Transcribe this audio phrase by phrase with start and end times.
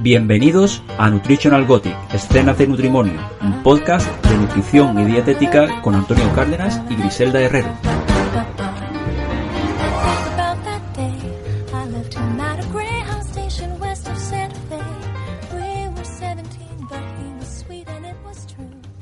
[0.00, 6.30] Bienvenidos a Nutritional Gothic, escenas de Nutrimonio, un podcast de nutrición y dietética con Antonio
[6.34, 7.68] Cárdenas y Griselda Herrero.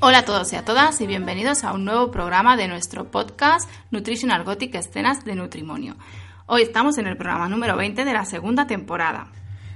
[0.01, 3.69] Hola a todos y a todas y bienvenidos a un nuevo programa de nuestro podcast
[3.91, 5.97] Nutritional Gothic Escenas de Nutrimonio.
[6.47, 9.29] Hoy estamos en el programa número 20 de la segunda temporada.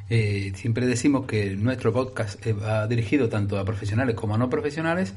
[0.09, 4.49] Eh, siempre decimos que nuestro podcast eh, va dirigido tanto a profesionales como a no
[4.49, 5.15] profesionales,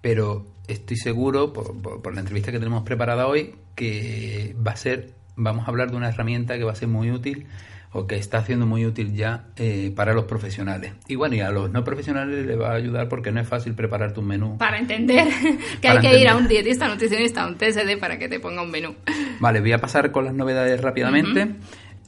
[0.00, 5.66] pero estoy seguro, por, la entrevista que tenemos preparada hoy, que va a ser, vamos
[5.66, 7.46] a hablar de una herramienta que va a ser muy útil
[7.92, 10.92] o que está haciendo muy útil ya eh, para los profesionales.
[11.08, 13.74] Y bueno, y a los no profesionales les va a ayudar porque no es fácil
[13.74, 14.56] preparar tu menú.
[14.58, 15.26] Para entender
[15.82, 18.62] que hay que ir a un dietista, nutricionista, a un TSD para que te ponga
[18.62, 18.94] un menú.
[19.40, 21.56] Vale, voy a pasar con las novedades rápidamente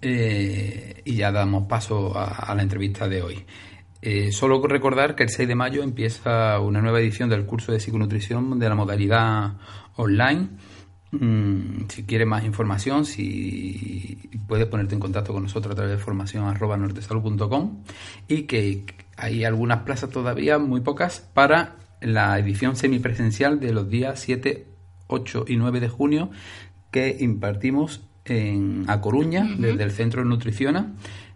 [0.03, 3.47] eh, y ya damos paso a, la entrevista de hoy.
[4.03, 7.81] Eh, solo recordar que el 6 de mayo empieza una nueva edición del curso de
[7.81, 9.55] psiconutrición de la modalidad
[9.97, 10.51] online
[11.13, 16.03] Mm, si quieres más información, si puedes ponerte en contacto con nosotros a través de
[16.03, 17.85] formación arroba nortesalud.com
[18.29, 18.87] y que
[19.19, 24.67] hay algunas plazas todavía, muy pocas, para la edición semipresencial de los días 7,
[25.07, 26.31] 8 y 9 de junio
[26.91, 30.95] que impartimos en A Coruña, desde el Centro de Nutriciona,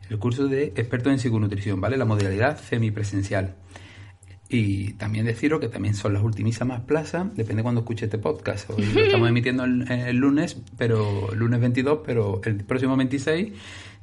[0.09, 1.97] el curso de expertos en psiconutrición, ¿vale?
[1.97, 3.57] La modalidad semipresencial.
[4.49, 8.71] Y también deciros que también son las ultimísimas plazas, depende cuando escuche este podcast.
[8.71, 13.53] Hoy lo estamos emitiendo el, lunes, pero el lunes 22, pero el próximo 26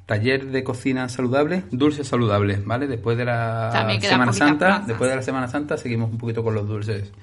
[0.05, 2.87] taller de cocina saludable, dulces saludables, ¿vale?
[2.87, 6.67] Después de la Semana Santa, después de la Semana Santa seguimos un poquito con los
[6.67, 7.13] dulces.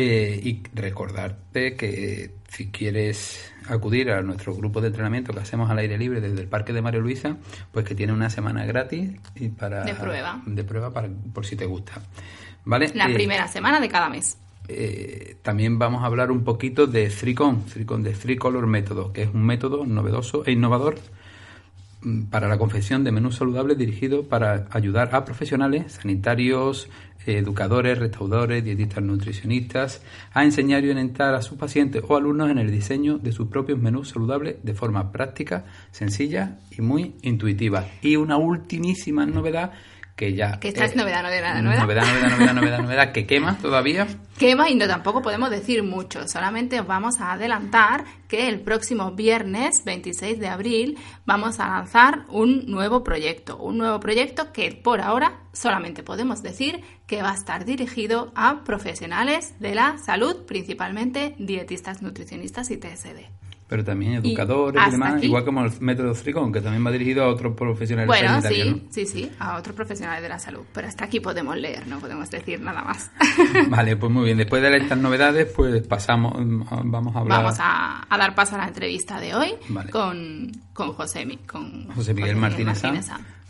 [0.00, 5.78] Eh, y recordarte que si quieres acudir a nuestro grupo de entrenamiento que hacemos al
[5.78, 7.36] aire libre desde el Parque de María Luisa,
[7.72, 10.40] pues que tiene una semana gratis y para, de prueba.
[10.46, 11.94] De prueba para, por si te gusta.
[12.64, 12.92] ¿Vale?
[12.94, 14.38] La eh, primera semana de cada mes.
[14.68, 19.22] Eh, también vamos a hablar un poquito de Thricon, Thricon de Three Color Método, que
[19.22, 20.94] es un método novedoso e innovador
[22.02, 26.88] mm, para la confección de menús saludables dirigido para ayudar a profesionales, sanitarios,
[27.36, 30.02] educadores, restauradores, dietistas nutricionistas,
[30.32, 33.78] a enseñar y orientar a sus pacientes o alumnos en el diseño de sus propios
[33.78, 37.86] menús saludables de forma práctica, sencilla y muy intuitiva.
[38.00, 39.72] Y una ultimísima novedad
[40.18, 40.58] que ya...
[40.58, 41.82] Que esta es novedad, novedad, novedad.
[41.82, 44.08] Novedad, novedad, novedad, novedad, novedad, que quema todavía.
[44.36, 49.12] Quema y no tampoco podemos decir mucho, solamente os vamos a adelantar que el próximo
[49.12, 55.00] viernes 26 de abril vamos a lanzar un nuevo proyecto, un nuevo proyecto que por
[55.00, 61.36] ahora solamente podemos decir que va a estar dirigido a profesionales de la salud, principalmente
[61.38, 66.62] dietistas, nutricionistas y TSD pero también educadores y, demás, igual como el método Fricón, que
[66.62, 70.38] también va dirigido a otros profesionales bueno, sí, sí, sí, a otros profesionales de la
[70.38, 70.62] salud.
[70.72, 73.10] Pero hasta aquí podemos leer, no podemos decir nada más.
[73.68, 74.38] vale, pues muy bien.
[74.38, 76.32] Después de estas novedades, pues pasamos,
[76.84, 77.42] vamos a hablar...
[77.42, 79.54] Vamos a, dar paso a la entrevista de hoy
[79.90, 82.82] con, con José, con José Miguel Martínez,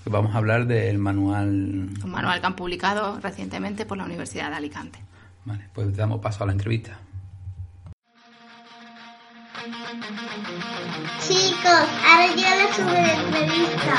[0.04, 1.90] Vamos a hablar del manual...
[2.02, 4.98] Un manual que han publicado recientemente por la Universidad de Alicante.
[5.44, 6.98] Vale, pues damos paso a la entrevista.
[11.20, 13.94] Chicos, ahora llega la super entrevista.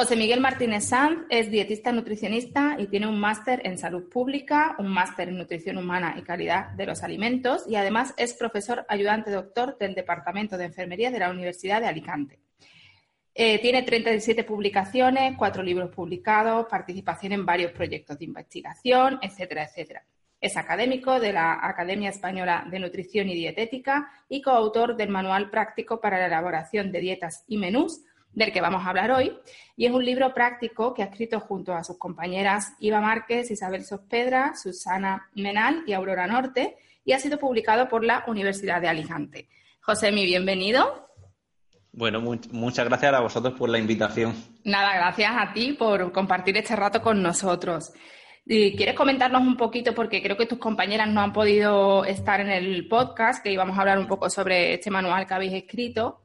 [0.00, 4.88] José Miguel Martínez Sanz es dietista nutricionista y tiene un máster en salud pública, un
[4.88, 9.76] máster en nutrición humana y calidad de los alimentos y además es profesor ayudante doctor
[9.76, 12.38] del Departamento de Enfermería de la Universidad de Alicante.
[13.34, 20.06] Eh, tiene 37 publicaciones, cuatro libros publicados, participación en varios proyectos de investigación, etcétera, etcétera.
[20.40, 26.00] Es académico de la Academia Española de Nutrición y Dietética y coautor del Manual Práctico
[26.00, 28.00] para la Elaboración de Dietas y Menús
[28.32, 29.36] del que vamos a hablar hoy,
[29.76, 33.84] y es un libro práctico que ha escrito junto a sus compañeras Iva Márquez, Isabel
[33.84, 39.48] Sospedra, Susana Menal y Aurora Norte, y ha sido publicado por la Universidad de Alicante.
[39.80, 41.08] José, mi bienvenido.
[41.92, 44.34] Bueno, muchas gracias a vosotros por la invitación.
[44.64, 47.92] Nada, gracias a ti por compartir este rato con nosotros.
[48.46, 52.86] ¿Quieres comentarnos un poquito, porque creo que tus compañeras no han podido estar en el
[52.88, 56.20] podcast, que íbamos a hablar un poco sobre este manual que habéis escrito?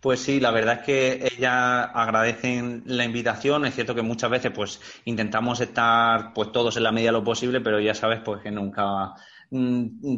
[0.00, 3.66] Pues sí, la verdad es que ellas agradecen la invitación.
[3.66, 7.24] Es cierto que muchas veces pues intentamos estar pues todos en la medida de lo
[7.24, 9.12] posible, pero ya sabes pues que nunca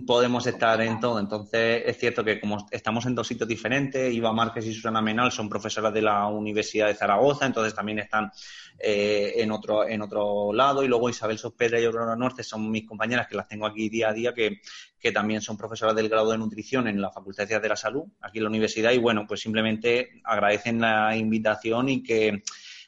[0.06, 1.18] podemos estar en todo.
[1.18, 5.32] Entonces, es cierto que como estamos en dos sitios diferentes, Iva Márquez y Susana Menal
[5.32, 8.30] son profesoras de la Universidad de Zaragoza, entonces también están
[8.78, 12.86] eh, en, otro, en otro lado, y luego Isabel Sospedra y Aurora Norte son mis
[12.86, 14.60] compañeras que las tengo aquí día a día, que,
[14.98, 17.76] que también son profesoras del grado de nutrición en la Facultad de Ciencias de la
[17.76, 22.42] Salud, aquí en la universidad, y bueno, pues simplemente agradecen la invitación y que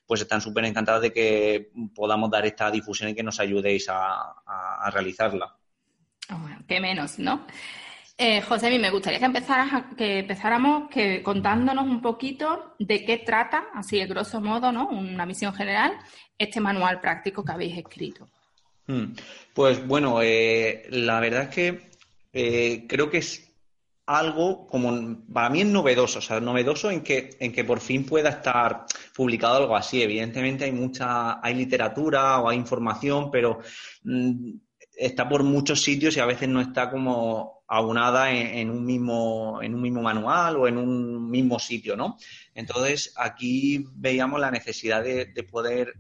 [0.07, 4.91] pues están súper encantadas de que podamos dar esta difusión y que nos ayudéis a,
[4.93, 5.57] realizarla.
[6.29, 7.47] Ah, bueno, qué menos, ¿no?
[8.17, 10.89] Eh, José, a mí me gustaría que, empezaras que empezáramos
[11.25, 14.89] contándonos un poquito de qué trata, así de grosso modo, ¿no?
[14.89, 15.93] Una misión general,
[16.39, 18.29] este manual práctico que habéis escrito.
[18.87, 19.15] Hmm.
[19.53, 21.91] Pues bueno, eh, la verdad es que
[22.33, 23.51] eh, creo que es
[24.07, 28.05] algo como para mí es novedoso, o sea, novedoso en que, en que por fin
[28.05, 28.85] pueda estar
[29.15, 30.03] publicado algo así.
[30.03, 33.61] Evidentemente hay mucha, hay literatura o hay información, pero
[34.05, 34.51] mm,
[34.97, 39.75] está por muchos sitios y a veces no está como aunada en, un mismo, en
[39.75, 42.17] un mismo manual o en un mismo sitio, ¿no?
[42.55, 45.95] Entonces aquí veíamos la necesidad de, de poder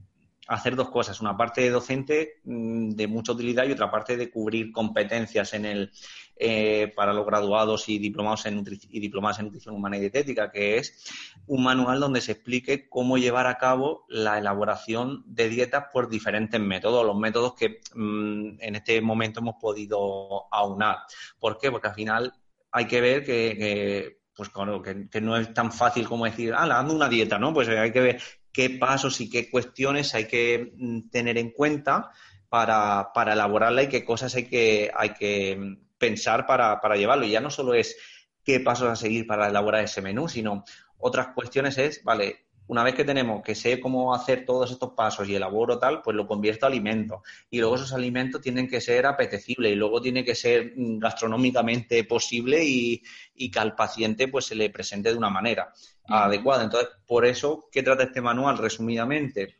[0.46, 4.73] hacer dos cosas, una parte docente mm, de mucha utilidad y otra parte de cubrir
[4.73, 5.91] competencias en el,
[6.37, 10.76] eh, para los graduados y diplomados en y diplomadas en nutrición humana y dietética, que
[10.79, 11.12] es
[11.46, 16.61] un manual donde se explique cómo llevar a cabo la elaboración de dietas por diferentes
[16.61, 20.99] métodos, los métodos que mm, en este momento hemos podido aunar.
[21.38, 21.70] ¿Por qué?
[21.70, 22.32] Porque al final
[22.70, 26.94] hay que ver que, pues claro, que, no es tan fácil como decir, ah, dando
[26.94, 27.55] una dieta, ¿no?
[27.55, 28.23] Pues hay que ver
[28.55, 32.11] qué pasos y qué cuestiones hay que mm, tener en cuenta
[32.49, 37.27] para, para elaborarla y qué cosas hay que, hay que mm, pensar para, para llevarlo.
[37.27, 37.97] Y ya no solo es
[38.45, 40.65] qué pasos a seguir para elaborar ese menú, sino
[40.99, 45.28] otras cuestiones es, vale, una vez que tenemos que sé cómo hacer todos estos pasos
[45.28, 47.20] y elaboro tal, pues lo convierto a alimentos.
[47.50, 52.05] Y luego esos alimentos tienen que ser apetecibles y luego tiene que ser mm, gastronómicamente
[52.05, 53.02] posible y,
[53.50, 55.72] que al paciente pues se le presente de una manera
[56.08, 56.64] adecuada.
[56.64, 58.56] Entonces, por eso, ¿qué trata este manual?
[58.58, 59.58] Resumidamente,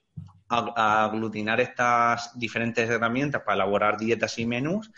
[0.49, 4.91] aglutinar estas diferentes herramientas para elaborar dietas y menús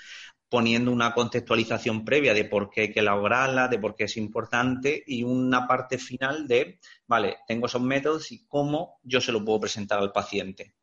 [0.49, 5.03] poniendo una contextualización previa de por qué hay que elaborarla, de por qué es importante
[5.07, 9.61] y una parte final de, vale, tengo esos métodos y cómo yo se lo puedo
[9.61, 10.75] presentar al paciente.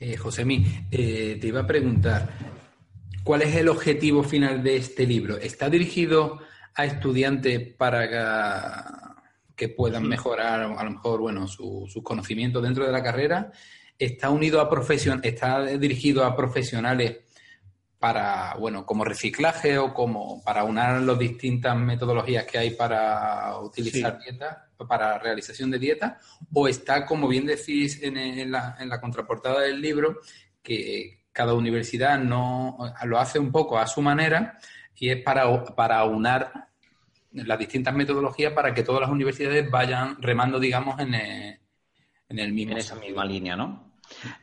[0.00, 2.28] Eh, Josémi, eh, te iba a preguntar,
[3.22, 5.36] ¿cuál es el objetivo final de este libro?
[5.36, 6.40] ¿Está dirigido
[6.74, 8.08] a estudiantes para
[9.54, 13.52] que, puedan mejorar a lo mejor bueno, sus conocimientos dentro de la carrera?
[13.96, 17.18] ¿Está, unido a profesion ¿Está dirigido a profesionales
[18.02, 24.18] para, bueno, como reciclaje o como para unar las distintas metodologías que hay para utilizar
[24.18, 24.58] dietas,
[24.88, 26.18] para realización de dieta,
[26.52, 30.18] o está, como bien decís en, la, en la contraportada del libro,
[30.64, 34.58] que cada universidad no lo hace un poco a su manera
[34.96, 36.70] y es para, para unar
[37.30, 41.60] las distintas metodologías para que todas las universidades vayan remando, digamos, en el,
[42.28, 42.72] en el mismo.
[42.72, 43.92] En esa misma línea, ¿no?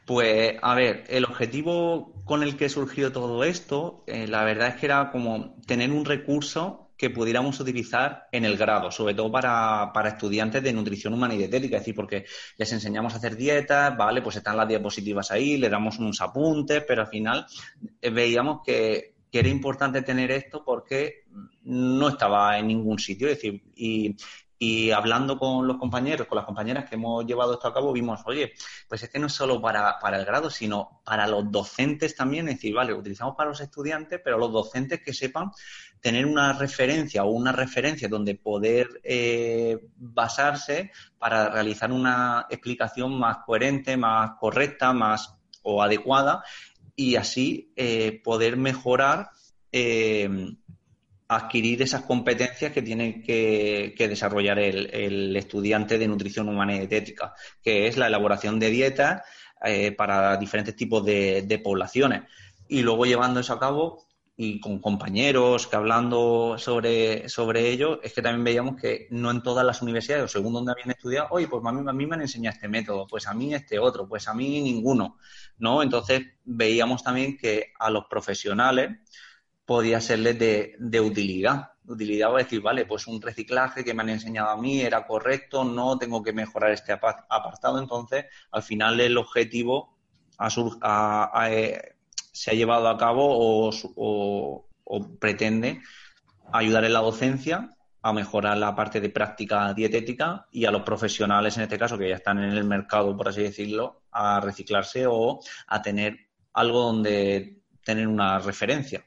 [0.05, 4.75] Pues, a ver, el objetivo con el que surgió todo esto, eh, la verdad es
[4.75, 9.89] que era como tener un recurso que pudiéramos utilizar en el grado, sobre todo para,
[9.95, 13.97] para, estudiantes de nutrición humana y dietética, es decir, porque les enseñamos a hacer dietas,
[13.97, 17.47] vale, pues están las diapositivas ahí, le damos unos apuntes, pero al final
[17.99, 21.23] eh, veíamos que, que, era importante tener esto porque
[21.63, 24.15] no estaba en ningún sitio, es decir, y,
[24.61, 28.19] y hablando con los compañeros, con las compañeras que hemos llevado esto a cabo, vimos,
[28.25, 28.51] oye,
[28.89, 32.49] pues es que no es solo para, el grado, sino para los docentes también.
[32.49, 35.51] Es decir, vale, utilizamos para los estudiantes, pero los docentes que sepan
[36.01, 43.37] tener una referencia o una referencia donde poder eh, basarse para realizar una explicación más
[43.45, 46.43] coherente, más correcta, más o adecuada
[46.97, 49.29] y así eh, poder mejorar
[49.71, 50.29] eh,
[51.29, 57.87] adquirir esas competencias que tiene que, desarrollar el, estudiante de nutrición humana y dietética, que
[57.87, 59.21] es la elaboración de dietas
[59.63, 62.23] eh, para diferentes tipos de, poblaciones.
[62.67, 68.11] Y luego llevando eso a cabo y con compañeros que hablando sobre, sobre ello, es
[68.13, 71.47] que también veíamos que no en todas las universidades, o según donde habían estudiado, oye,
[71.47, 74.07] pues a mí, a mí me han enseñado este método, pues a mí este otro,
[74.07, 75.17] pues a mí ninguno,
[75.59, 75.83] ¿no?
[75.83, 78.97] Entonces veíamos también que a los profesionales,
[79.69, 81.73] podía serles de, de utilidad.
[81.85, 85.05] Utilidad va a decir, vale, pues un reciclaje que me han enseñado a mí era
[85.05, 87.77] correcto, no tengo que mejorar este apartado.
[87.77, 89.95] Entonces, al final el objetivo
[90.39, 91.95] eh,
[92.31, 94.65] se ha llevado a cabo o,
[95.19, 95.81] pretende
[96.51, 101.57] ayudar en la docencia a mejorar la parte de práctica dietética y a los profesionales,
[101.57, 105.41] en este caso, que ya están en el mercado, por así decirlo, a reciclarse o
[105.67, 106.17] a tener
[106.53, 109.05] algo donde tener una referencia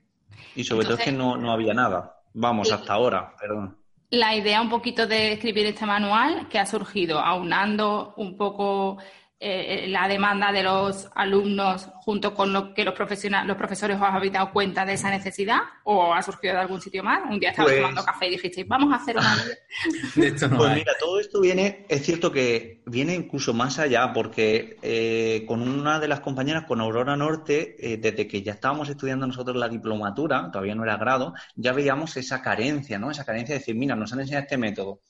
[0.54, 2.16] Y sobre todo es que no, no había nada.
[2.34, 3.78] Vamos, hasta ahora, perdón.
[4.10, 8.98] La idea un poquito de escribir este manual que ha surgido aunando un poco
[9.44, 14.02] eh, la demanda de los alumnos junto con lo que los, profesionales, los profesores os
[14.02, 17.22] habéis dado cuenta de esa necesidad o ha surgido de algún sitio más?
[17.28, 19.34] Un día estabas pues tomando café y dijisteis, vamos a hacer una...
[20.56, 25.60] pues mira, todo esto viene, es cierto que viene incluso más allá porque eh, con
[25.60, 29.68] una de las compañeras, con Aurora Norte, eh, desde que ya estábamos estudiando nosotros la
[29.68, 33.10] diplomatura, todavía no era grado, ya veíamos esa carencia, ¿no?
[33.10, 35.00] Esa carencia de decir, mira, nos han enseñado este método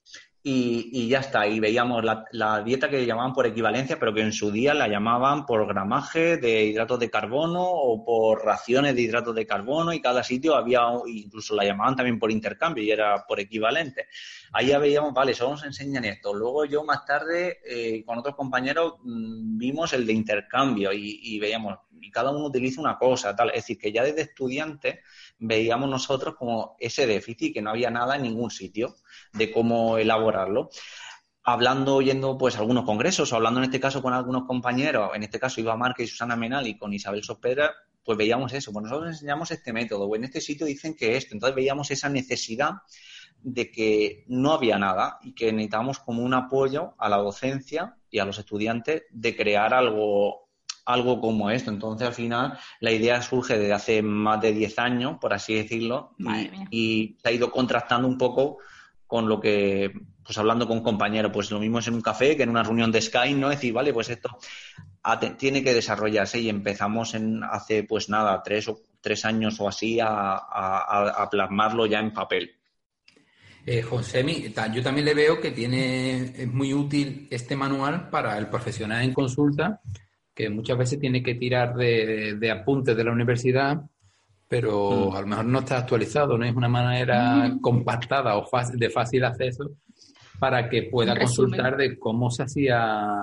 [0.45, 1.47] y, ya está.
[1.47, 5.47] Y veíamos la, dieta que llamaban por equivalencia, pero que en su día la llamaban
[5.47, 10.25] por gramaje de hidratos de carbono o por raciones de hidratos de carbono y cada
[10.25, 14.07] sitio había, incluso la llamaban también por intercambio y era por equivalente.
[14.53, 16.35] Ahí ya veíamos, vale, solo nos enseñan esto.
[16.35, 21.39] Luego yo más tarde eh, con otros compañeros mm, vimos el de intercambio y, y
[21.39, 23.51] veíamos, y cada uno utiliza una cosa, tal.
[23.51, 24.99] Es decir, que ya desde estudiantes
[25.39, 28.97] veíamos nosotros como ese déficit, que no había nada en ningún sitio
[29.33, 30.71] de cómo elaborarlo.
[31.45, 35.41] Hablando, oyendo pues algunos congresos, o hablando en este caso con algunos compañeros, en este
[35.41, 37.73] caso Iba Márquez y Susana Menal y con Isabel Sospera,
[38.05, 41.35] pues veíamos eso, pues nosotros enseñamos este método, o en este sitio dicen que esto,
[41.35, 42.75] entonces veíamos esa necesidad
[43.43, 48.19] de que no había nada y que necesitábamos como un apoyo a la docencia y
[48.19, 50.49] a los estudiantes de crear algo,
[50.85, 51.71] algo como esto.
[51.71, 56.15] Entonces, al final, la idea surge desde hace más de 10 años, por así decirlo,
[56.71, 58.59] y, se ha ido contrastando un poco
[59.13, 59.93] con lo que,
[60.25, 62.91] pues hablando con compañeros, pues lo mismo es en un café que en una reunión
[62.91, 63.51] de Skype, ¿no?
[63.51, 64.39] Es decir, vale, pues esto
[65.37, 69.99] tiene que desarrollarse y empezamos en hace, pues nada, tres o tres años o así
[70.01, 72.53] a, plasmarlo ya en papel.
[73.67, 78.47] Eh, Josemi, yo también le veo que tiene, es muy útil este manual para el
[78.47, 79.83] profesional en consulta
[80.35, 83.83] que muchas veces tiene que tirar de, apuntes de la universidad,
[84.53, 85.17] pero mm.
[85.17, 87.61] a lo mejor no está actualizado, no es una manera mm.
[87.63, 89.71] compactada o fácil, de fácil acceso
[90.39, 93.17] para que pueda consultar de cómo se hacía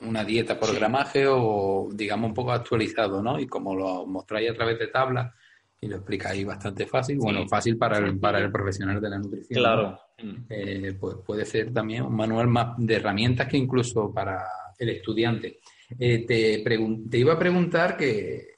[0.00, 3.38] una dieta por gramaje o digamos un poco actualizado, ¿no?
[3.38, 5.34] Y como lo mostráis a través de tablas
[5.78, 9.60] y lo explicáis bastante fácil, bueno, fácil para el, para el profesional de la nutrición.
[9.60, 10.00] Claro.
[10.48, 14.46] Eh, pues puede ser también un manual más de herramientas que incluso para
[14.78, 15.58] el estudiante.
[15.98, 16.64] Eh, te,
[17.10, 18.52] te, iba a preguntar que,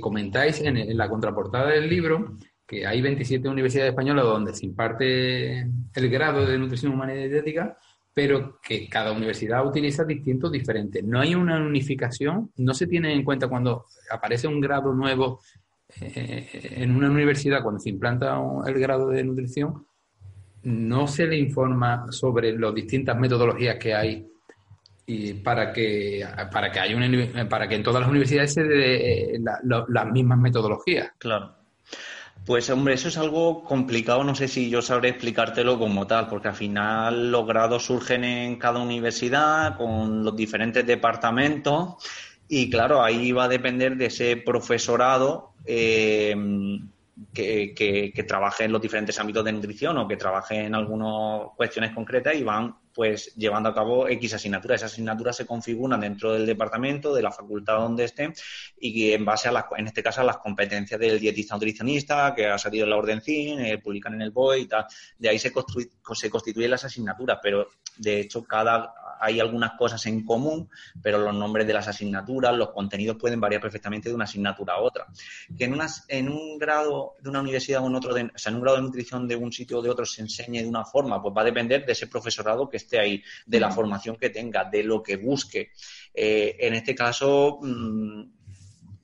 [0.00, 6.10] comentáis en, la contraportada del libro que hay 27 universidades españolas donde se imparte el
[6.10, 7.78] grado de nutrición humana y dietética,
[8.12, 11.04] pero que cada universidad utiliza distintos diferentes.
[11.04, 15.40] No hay una unificación, no se tiene en cuenta cuando aparece un grado nuevo
[16.00, 19.86] eh, en una universidad, cuando se implanta el grado de nutrición,
[20.64, 24.26] no se le informa sobre las distintas metodologías que hay
[25.06, 29.36] y para que para que haya una, para que en todas las universidades se dé
[29.36, 31.12] eh, las mismas metodologías.
[31.18, 31.54] Claro.
[32.44, 36.48] Pues hombre, eso es algo complicado, no sé si yo sabré explicártelo como tal, porque
[36.48, 41.96] al final los grados surgen en cada universidad con los diferentes departamentos
[42.48, 46.36] y claro, ahí va a depender de ese profesorado eh,
[47.32, 51.48] que, que, que, trabaje en los diferentes ámbitos de nutrición o que trabaje en algunas
[51.56, 54.80] cuestiones concretas y van pues llevando a cabo X asignaturas.
[54.80, 58.32] Esas asignaturas se configuran dentro del departamento, de la facultad donde estén,
[58.80, 62.46] y en base a las, en este caso, a las competencias del dietista nutricionista, que
[62.46, 64.86] ha salido en la orden CIN, publican en el BOE y tal.
[65.18, 65.52] De ahí se,
[66.14, 70.68] se constituyen las asignaturas, pero de hecho cada hay algunas cosas en común,
[71.02, 74.80] pero los nombres de las asignaturas, los contenidos pueden variar perfectamente de una asignatura a
[74.80, 75.06] otra.
[75.56, 78.62] Que en, en un grado de una universidad o en otro, o sea, en un
[78.62, 81.34] grado de nutrición de un sitio o de otro se enseñe de una forma, pues
[81.36, 84.82] va a depender de ese profesorado que esté ahí, de la formación que tenga, de
[84.82, 85.70] lo que busque.
[86.14, 88.35] Eh, en este caso, mm,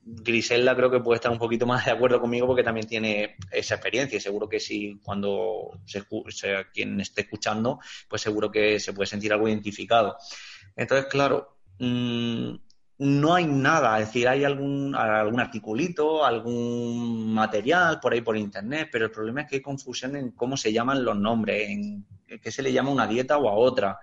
[0.05, 3.75] Griselda creo que puede estar un poquito más de acuerdo conmigo porque también tiene esa
[3.75, 4.17] experiencia.
[4.17, 6.03] Y seguro que si cuando se,
[6.73, 7.79] quien esté escuchando,
[8.09, 10.17] pues seguro que se puede sentir algo identificado.
[10.75, 12.53] Entonces, claro, mm,
[12.99, 18.89] no hay nada, es decir, hay algún, algún articulito, algún material por ahí por internet,
[18.91, 22.05] pero el problema es que hay confusión en cómo se llaman los nombres, en
[22.41, 23.99] qué se le llama una dieta o a otra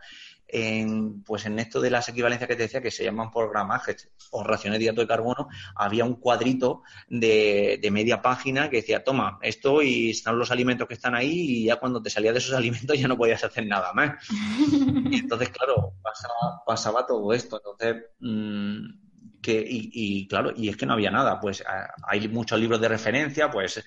[0.52, 3.96] en, pues en esto de las equivalencias que te decía, que se llaman por gramaje
[4.30, 9.38] o raciones de hidrato de carbono, había un cuadrito de, media página que decía, toma,
[9.42, 12.54] esto y están los alimentos que están ahí y ya cuando te salías de esos
[12.54, 14.24] alimentos ya no podías hacer nada más.
[15.10, 15.94] y entonces, claro,
[16.66, 17.56] pasaba, todo esto.
[17.56, 21.40] Entonces, mm, que, y, claro, y es que no había nada.
[21.40, 21.64] Pues
[22.06, 23.82] hay muchos libros de referencia, pues,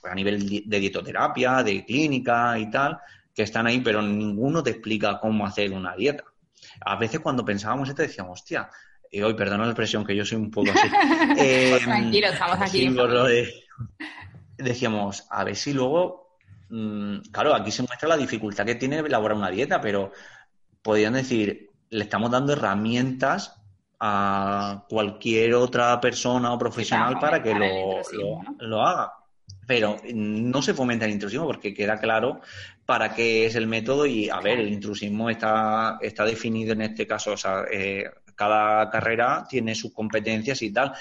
[0.00, 2.98] pues a nivel de dietoterapia, de clínica y tal,
[3.36, 6.24] que están ahí, pero ninguno te explica cómo hacer una dieta.
[6.80, 8.70] A veces cuando pensábamos esto decíamos, hostia,
[9.10, 10.88] y hoy perdona la expresión que yo soy un poco así.
[11.38, 12.88] eh, Tranquilo, estamos aquí.
[14.56, 16.38] decíamos, a ver si luego,
[16.70, 20.12] mm, claro, aquí se muestra la dificultad que tiene elaborar una dieta, pero
[20.80, 23.60] podrían decir, le estamos dando herramientas
[24.00, 28.00] a cualquier otra persona o profesional para que lo,
[28.60, 29.12] lo, haga.
[29.66, 32.40] Pero no se fomenta el intrusismo porque queda claro
[32.84, 37.06] para qué es el método y, a ver, el intrusismo está, está definido en este
[37.06, 38.04] caso, o sea, eh,
[38.36, 40.92] cada carrera tiene sus competencias y tal,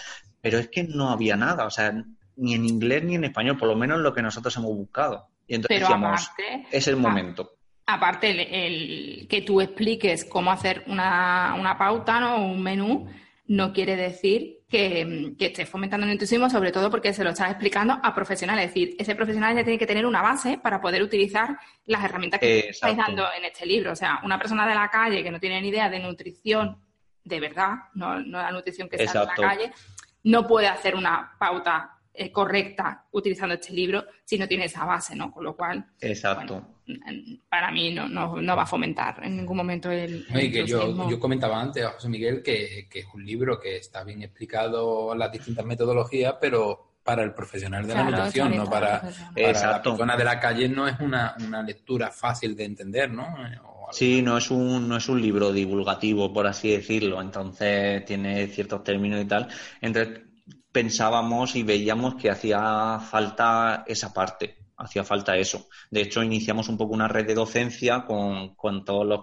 [0.41, 1.93] pero es que no había nada, o sea,
[2.37, 5.27] ni en inglés ni en español, por lo menos lo que nosotros hemos buscado.
[5.47, 6.31] Y entonces decíamos,
[6.71, 7.51] es el momento.
[7.85, 8.31] Aparte,
[8.65, 12.37] el, que tú expliques cómo hacer una, una pauta ¿no?
[12.37, 13.07] o un menú
[13.47, 17.49] no quiere decir que, que estés fomentando el entusiasmo, sobre todo porque se lo estás
[17.49, 18.65] explicando a profesionales.
[18.65, 22.39] Es decir, ese profesional ya tiene que tener una base para poder utilizar las herramientas
[22.39, 23.93] que estáis dando en este libro.
[23.93, 26.77] O sea, una persona de la calle que no tiene ni idea de nutrición
[27.23, 29.71] de verdad, no, no la nutrición que está en la calle,
[30.23, 35.15] no puede hacer una pauta eh, correcta utilizando este libro si no tiene esa base,
[35.15, 35.31] ¿no?
[35.31, 36.65] Con lo cual, Exacto.
[37.49, 40.25] para mí no, no, va a fomentar en ningún momento el...
[40.33, 44.03] y que yo, yo, comentaba antes a José Miguel que, es un libro que está
[44.03, 49.03] bien explicado las distintas metodologías, pero para el profesional de la nutrición, no para,
[49.35, 53.27] la persona de la calle no es una, una lectura fácil de entender, ¿no?
[53.91, 58.83] Sí, no es, un, no es un libro divulgativo, por así decirlo, entonces tiene ciertos
[58.83, 59.47] términos y tal.
[59.81, 60.21] Entonces
[60.75, 65.69] pensábamos y veíamos que hacía falta esa parte, hacía falta eso.
[65.89, 69.21] De hecho, iniciamos un poco una red de docencia con, con todas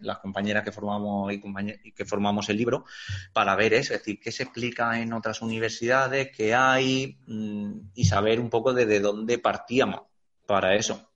[0.00, 2.86] las compañeras que formamos y, que formamos el libro
[3.34, 8.06] para ver eso, es decir, qué se explica en otras universidades, qué hay mm, y
[8.06, 10.04] saber un poco de, dónde partíamos
[10.46, 11.10] para eso.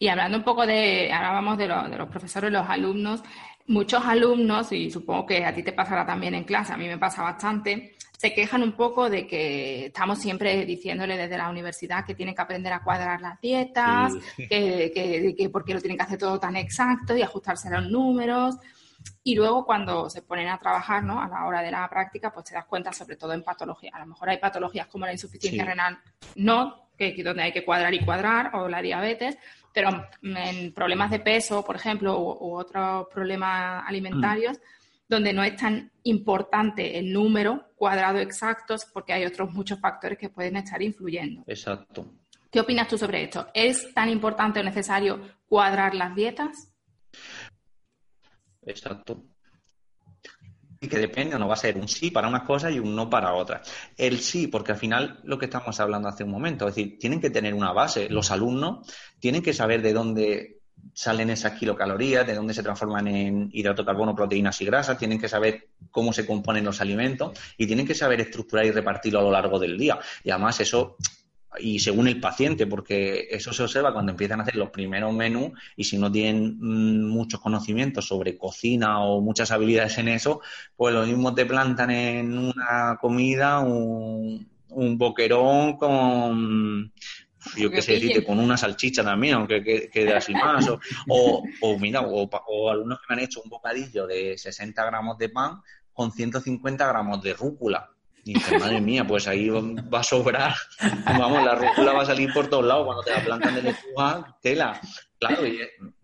[0.00, 3.22] Y hablando un poco de, hablábamos de, de los profesores, los alumnos,
[3.68, 6.98] muchos alumnos, y supongo que a ti te pasará también en clase, a mí me
[6.98, 12.16] pasa bastante, se quejan un poco de que estamos siempre diciéndole desde la universidad que
[12.16, 16.18] tienen que aprender a cuadrar las dietas, que, que, que porque lo tienen que hacer
[16.18, 18.56] todo tan exacto y ajustarse a los números.
[19.22, 21.22] Y luego cuando se ponen a trabajar, ¿no?
[21.22, 23.92] A la hora de la práctica, pues te das cuenta, sobre todo en patología.
[23.94, 25.98] A lo mejor hay patologías como la insuficiencia renal,
[26.34, 29.38] no, que, donde hay que cuadrar y cuadrar, o la diabetes,
[29.78, 34.58] pero en problemas de peso, por ejemplo, u, otros problemas alimentarios,
[35.08, 40.30] donde no es tan importante el número cuadrado exactos porque hay otros muchos factores que
[40.30, 41.44] pueden estar influyendo.
[41.46, 42.12] Exacto.
[42.50, 43.46] ¿Qué opinas tú sobre esto?
[43.54, 46.72] ¿Es tan importante o necesario cuadrar las dietas?
[48.62, 49.22] Exacto.
[50.80, 53.10] Y que depende, no va a ser un sí para unas cosas y un no
[53.10, 53.68] para otras.
[53.96, 57.20] El sí, porque al final lo que estamos hablando hace un momento, es decir, tienen
[57.20, 58.08] que tener una base.
[58.08, 58.86] Los alumnos
[59.18, 60.58] tienen que saber de dónde
[60.92, 65.28] salen esas kilocalorías, de dónde se transforman en hidrato carbono, proteínas y grasas, tienen que
[65.28, 69.30] saber cómo se componen los alimentos y tienen que saber estructurar y repartirlo a lo
[69.30, 69.98] largo del día.
[70.24, 70.96] Y además eso,
[71.58, 75.52] y según el paciente, porque eso se observa cuando empiezan a hacer los primeros menús
[75.76, 80.40] y si no tienen mm, muchos conocimientos sobre cocina o muchas habilidades en eso,
[80.76, 86.92] pues lo mismo te plantan en una comida un, un boquerón con
[87.56, 90.68] yo qué sé decirte, con una salchicha también, aunque quede así más,
[91.08, 95.28] o, o, mira, o, alumnos que me han hecho un bocadillo de 60 gramos de
[95.28, 97.90] pan con 150 gramos de rúcula.
[98.28, 100.54] Y dice, madre mía, pues ahí va a sobrar.
[101.06, 104.36] Vamos, la rúcula va a salir por todos lados cuando te la plantan de lechuga,
[104.42, 104.78] tela.
[105.18, 105.60] Claro, y,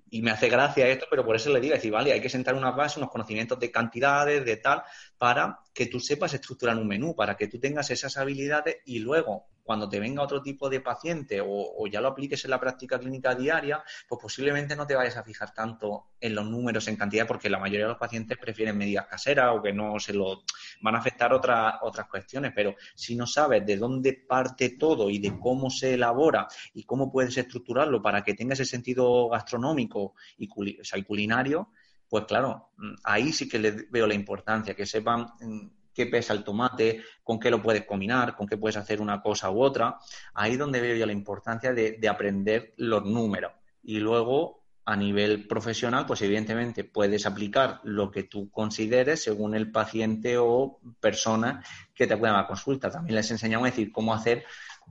[0.08, 2.54] y me hace gracia esto, pero por eso le digo, decir, vale, hay que sentar
[2.54, 4.82] una base, unos conocimientos de cantidades, de tal,
[5.18, 9.50] para que tú sepas estructurar un menú, para que tú tengas esas habilidades y luego,
[9.64, 13.34] cuando te venga otro tipo de paciente o, ya lo apliques en la práctica clínica
[13.34, 17.48] diaria, pues posiblemente no te vayas a fijar tanto en los números, en cantidad, porque
[17.48, 20.44] la mayoría de los pacientes prefieren medidas caseras o que no se lo
[20.82, 22.52] van a afectar otras otras cuestiones.
[22.54, 27.10] Pero si no sabes de dónde parte todo y de cómo se elabora y cómo
[27.10, 31.70] puedes estructurarlo para que tenga ese sentido gastronómico y, culinario,
[32.08, 36.32] pues claro, mm, ahí sí que les veo la importancia, que sepan mm, qué pesa
[36.32, 39.98] el tomate, con qué lo puedes combinar, con qué puedes hacer una cosa u otra.
[40.34, 43.52] Ahí es donde veo yo la importancia de, aprender los números.
[43.82, 49.70] Y luego, a nivel profesional, pues evidentemente puedes aplicar lo que tú consideres según el
[49.70, 52.90] paciente o persona que te acudan a la consulta.
[52.90, 54.44] También les enseñamos a decir cómo hacer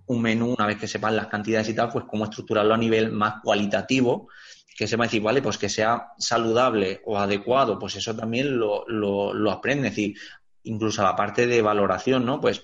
[0.08, 3.12] un menú, una vez que sepan las cantidades y tal, pues cómo estructurarlo a nivel
[3.12, 4.28] más cualitativo
[4.76, 8.58] que se va a decir, vale, pues que sea saludable o adecuado, pues eso también
[8.58, 9.90] lo, lo, lo aprende.
[9.90, 10.18] Es decir,
[10.64, 12.40] incluso la parte de valoración, ¿no?
[12.42, 12.64] Pues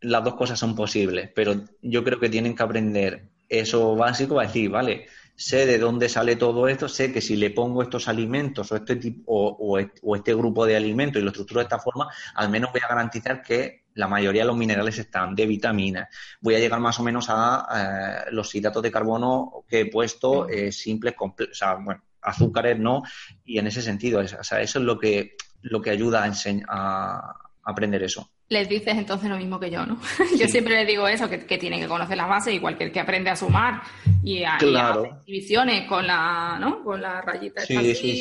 [0.00, 4.48] las dos cosas son posibles, pero yo creo que tienen que aprender eso básico para
[4.48, 8.72] decir, vale, sé de dónde sale todo esto, sé que si le pongo estos alimentos
[8.72, 12.08] o este tipo o, o este grupo de alimentos y lo estructuro de esta forma,
[12.34, 16.08] al menos voy a garantizar que la mayoría de los minerales están, de vitaminas.
[16.40, 20.48] Voy a llegar más o menos a eh, los hidratos de carbono que he puesto
[20.48, 23.02] eh, simples, o sea, bueno, azúcares no,
[23.44, 26.32] y en ese sentido, o sea, eso es lo que, lo que ayuda a,
[26.68, 29.98] a aprender eso les dices entonces lo mismo que yo, ¿no?
[30.38, 32.92] Yo siempre les digo eso, que, que tienen que conocer las bases, igual que el
[32.92, 33.82] que aprende a sumar
[34.22, 36.84] y a, hacer divisiones con la, ¿no?
[36.84, 37.74] Con la rayita sí,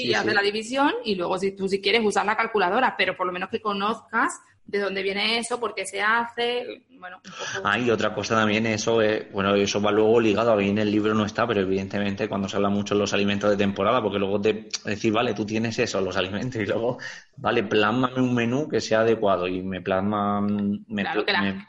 [0.08, 3.28] y hace la división y luego si tú si quieres usar la calculadora, pero por
[3.28, 7.22] lo menos que conozcas de dónde viene eso, por qué se hace, bueno.
[7.64, 10.90] Ah, y otra cosa también, eso es, bueno, eso va luego ligado, a en el
[10.90, 14.18] libro no está, pero evidentemente cuando se habla mucho de los alimentos de temporada, porque
[14.18, 16.98] luego te decir, vale, tú tienes eso, los alimentos, y luego,
[17.38, 21.06] vale, plásmame un menú que sea adecuado, y me plasman, me,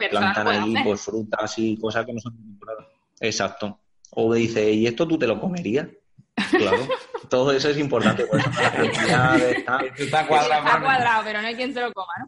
[0.08, 2.88] plantan ahí pues frutas y cosas que no son de temporada.
[3.20, 3.80] Exacto.
[4.10, 5.86] O dice, ¿y esto tú te lo comerías?
[6.50, 6.78] Claro,
[7.28, 8.26] todo eso es importante.
[9.98, 12.26] está cuadrado, pero no hay quien se lo coma, ¿no?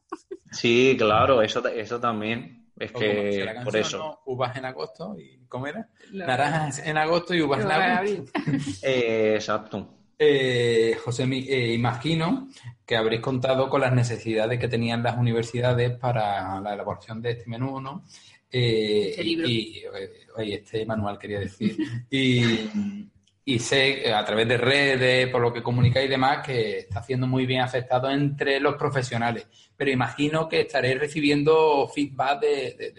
[0.50, 2.58] Sí, claro, eso, eso también.
[2.78, 4.20] Es que por eso.
[4.26, 8.24] Uvas en agosto y comer naranjas en agosto y uvas en abril.
[8.82, 9.94] Eh, exacto.
[10.18, 12.48] Eh, José, eh, imagino
[12.84, 17.46] que habréis contado con las necesidades que tenían las universidades para la elaboración de este
[17.46, 18.04] menú, ¿no?
[18.50, 19.46] este libro.
[19.48, 21.76] Y, este manual quería decir.
[22.11, 23.08] y,
[23.48, 27.02] y sé eh, a través de redes, por lo que comunicáis y demás, que está
[27.02, 29.46] siendo muy bien aceptado entre los profesionales.
[29.74, 32.92] Pero imagino que estaréis recibiendo feedback de,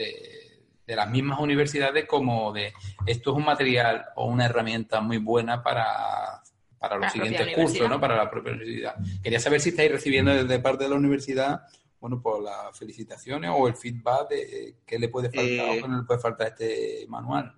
[0.87, 2.73] de, las mismas universidades como de
[3.05, 6.41] esto es un material o una herramienta muy buena para,
[6.79, 7.99] para los siguientes cursos, ¿no?
[7.99, 8.95] Para la propia universidad.
[9.21, 11.61] Quería saber si estáis recibiendo desde parte de la universidad
[11.99, 15.97] bueno, por las felicitaciones o el feedback de qué le puede faltar o qué no
[15.97, 17.53] le puede faltar a este manual.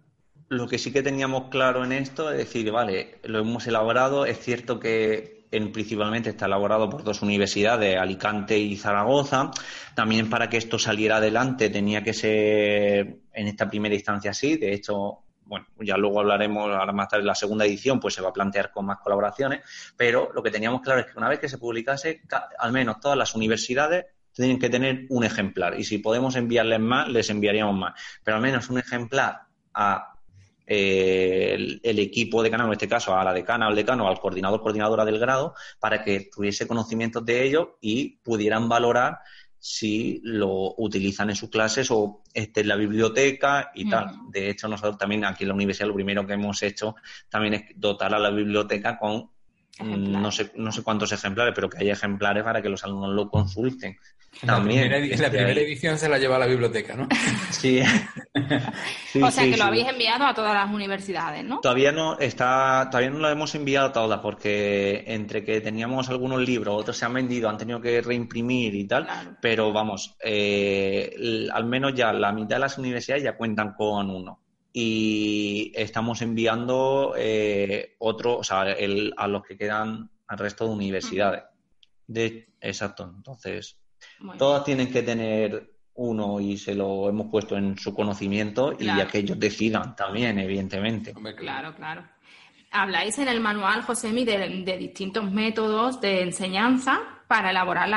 [0.52, 4.38] Lo que sí que teníamos claro en esto es decir, vale, lo hemos elaborado, es
[4.38, 9.50] cierto que en, principalmente está elaborado por dos universidades, Alicante y Zaragoza.
[9.96, 14.58] También para que esto saliera adelante tenía que ser en esta primera instancia así.
[14.58, 18.28] De hecho, bueno, ya luego hablaremos, ahora más tarde, la segunda edición, pues se va
[18.28, 19.62] a plantear con más colaboraciones.
[19.96, 22.24] Pero lo que teníamos claro es que una vez que se publicase,
[22.60, 25.80] al menos todas las universidades tienen que tener un ejemplar.
[25.80, 27.94] Y si podemos enviarles más, les enviaríamos más.
[28.22, 30.11] Pero al menos un ejemplar a
[30.74, 34.62] eh, el, equipo decano, en este caso a la decana o al decano, al coordinador,
[34.62, 39.20] coordinadora del grado, para que tuviese conocimientos de ello y pudieran valorar
[39.60, 44.16] si lo utilizan en sus clases o esté en la biblioteca y tal.
[44.30, 46.96] De hecho, nosotros también aquí en la universidad lo primero que hemos hecho
[47.28, 49.30] también es dotar a la biblioteca con
[49.84, 53.30] no sé, no sé cuántos ejemplares, pero que haya ejemplares para que los alumnos lo
[53.30, 53.98] consulten.
[54.46, 54.90] También.
[54.90, 57.08] La primera, la primera edición se la lleva a la biblioteca, ¿no?
[57.52, 59.22] Sí.
[59.22, 61.60] o sea que lo habéis enviado a todas las universidades, ¿no?
[61.60, 66.42] Todavía no está, todavía no lo hemos enviado a todas, porque entre que teníamos algunos
[66.42, 71.66] libros, otros se han vendido, han tenido que reimprimir y tal, pero vamos, eh, al
[71.66, 74.42] menos ya la mitad de las universidades ya cuentan con uno
[74.74, 80.72] y estamos enviando eh, otro, o sea, el, a los que quedan al resto de
[80.72, 81.44] universidades.
[82.08, 83.81] De, exacto, entonces
[84.38, 89.08] todas tienen que tener uno y se lo hemos puesto en su conocimiento y ya
[89.08, 91.14] que ellos decidan también, evidentemente.
[91.38, 92.04] Claro, claro.
[92.72, 97.90] Habláis en el manual, Josemi, de, de distintos métodos de enseñanza para elaborar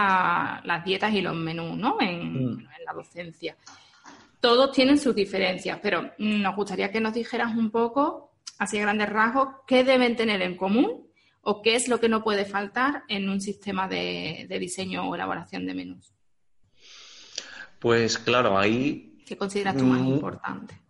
[0.65, 1.97] las dietas y los menús, ¿no?
[2.01, 2.59] En, mm.
[2.59, 3.57] en la docencia
[4.45, 9.09] todos tienen sus diferencias, pero nos gustaría que nos dijeras un poco, así a grandes
[9.09, 11.07] rasgos, qué deben tener en común
[11.41, 15.65] o qué es lo que no puede faltar en un sistema de, diseño o elaboración
[15.65, 16.13] de menús.
[17.85, 19.21] Pues claro, ahí...
[19.27, 20.81] ¿Qué consideras tú más mm, importante?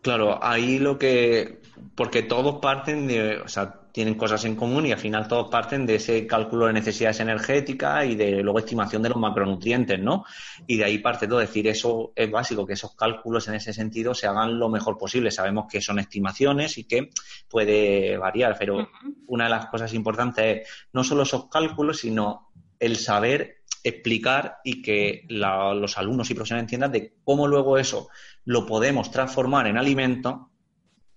[0.00, 1.60] Claro, ahí lo que...
[1.96, 3.38] Porque todos parten de...
[3.38, 6.72] O sea, tienen cosas en común y al final todos parten de ese cálculo de
[6.72, 10.24] necesidades energéticas y de luego estimación de los macronutrientes, ¿no?
[10.68, 13.72] Y de ahí parte todo, es decir, eso es básico, que esos cálculos en ese
[13.72, 15.32] sentido se hagan lo mejor posible.
[15.32, 17.10] Sabemos que son estimaciones y que
[17.48, 18.88] puede variar, pero
[19.26, 22.49] una de las cosas importantes es no solo esos cálculos, sino
[22.80, 28.08] el saber explicar y que los alumnos y profesores entiendan de cómo luego eso
[28.44, 30.50] lo podemos transformar en alimento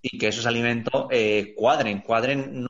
[0.01, 2.67] y que esos alimentos eh, cuadren, cuadren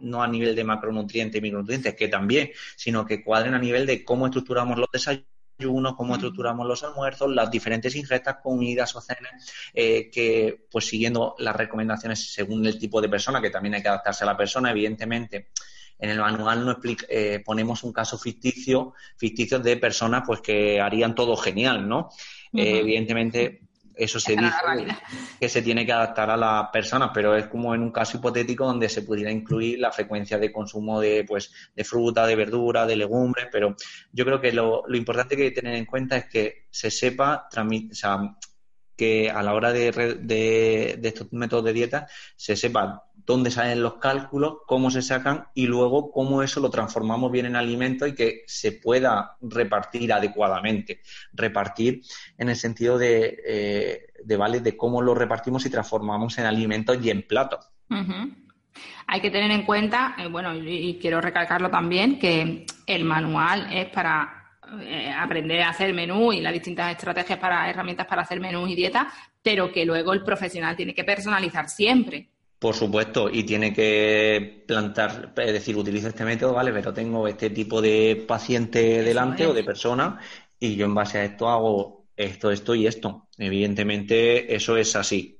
[0.00, 4.04] no, a nivel de macronutrientes y micronutrientes, que también, sino que cuadren a nivel de
[4.04, 10.08] cómo estructuramos los desayunos, cómo estructuramos los almuerzos, las diferentes ingestas, comidas o cenas, eh,
[10.12, 14.22] que pues siguiendo las recomendaciones según el tipo de persona, que también hay que adaptarse
[14.22, 15.50] a la persona, evidentemente.
[15.98, 16.78] En el manual no
[17.08, 22.10] eh, ponemos un caso ficticio, ficticio de personas pues que harían todo genial, ¿no?
[22.80, 23.60] evidentemente
[23.94, 24.52] eso se dice
[25.40, 28.66] que se tiene que adaptar a las personas, pero es como en un caso hipotético
[28.66, 32.94] donde se pudiera incluir la frecuencia de consumo de, pues, de fruta, de verdura, de
[32.96, 33.74] legumbres, pero
[34.12, 36.90] yo creo que lo, lo importante que hay que tener en cuenta es que se
[36.90, 38.18] sepa o sea,
[38.94, 42.06] que a la hora de, re- de- de estos métodos de dieta
[42.36, 47.30] se sepa dónde salen los cálculos, cómo se sacan y luego cómo eso lo transformamos
[47.32, 51.00] bien en alimento y que se pueda repartir adecuadamente.
[51.32, 52.02] Repartir
[52.38, 54.60] en el sentido de, eh, de, ¿vale?
[54.60, 57.68] de cómo lo repartimos y transformamos en alimentos y en platos.
[59.08, 63.68] Hay que tener en cuenta, eh, bueno, y, y quiero recalcarlo también, que el manual
[63.72, 64.36] es para
[64.80, 68.74] eh, aprender a hacer menú y las distintas estrategias para herramientas para hacer menú y
[68.74, 69.08] dieta,
[69.40, 72.30] pero que luego el profesional tiene que personalizar siempre.
[72.58, 76.72] Por supuesto, y tiene que plantar, es decir, utilizo este método, ¿vale?
[76.72, 79.50] Pero tengo este tipo de paciente delante es.
[79.50, 80.18] o de persona
[80.58, 83.28] y yo en base a esto hago esto, esto y esto.
[83.36, 85.38] Evidentemente, eso es así.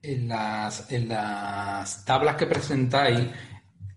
[0.00, 3.26] En las, en las tablas que presentáis,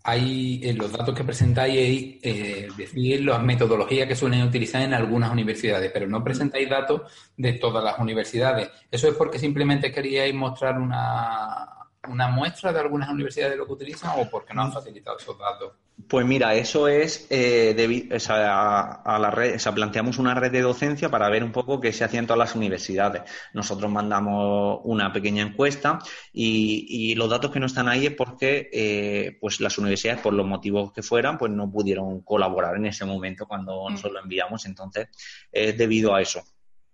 [0.04, 5.32] hay, en los datos que presentáis, eh, decir las metodologías que suelen utilizar en algunas
[5.32, 7.02] universidades, pero no presentáis datos
[7.38, 8.70] de todas las universidades.
[8.90, 13.74] ¿Eso es porque simplemente queríais mostrar una, una muestra de algunas universidades de lo que
[13.74, 15.74] utilizan o porque no han facilitado esos datos?
[16.08, 20.18] Pues mira, eso es eh, debi- o sea, a, a la red, o sea, planteamos
[20.18, 23.22] una red de docencia para ver un poco qué se hacía en todas las universidades.
[23.54, 26.00] Nosotros mandamos una pequeña encuesta
[26.34, 30.34] y, y los datos que no están ahí es porque eh, pues las universidades, por
[30.34, 33.92] los motivos que fueran, pues no pudieron colaborar en ese momento cuando Mm.
[33.92, 34.66] nosotros lo enviamos.
[34.66, 35.08] Entonces,
[35.52, 36.42] es debido a eso.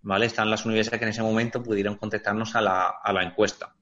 [0.02, 0.26] ¿Vale?
[0.26, 3.74] Están las universidades que en ese momento pudieron contestarnos a la, a la encuesta.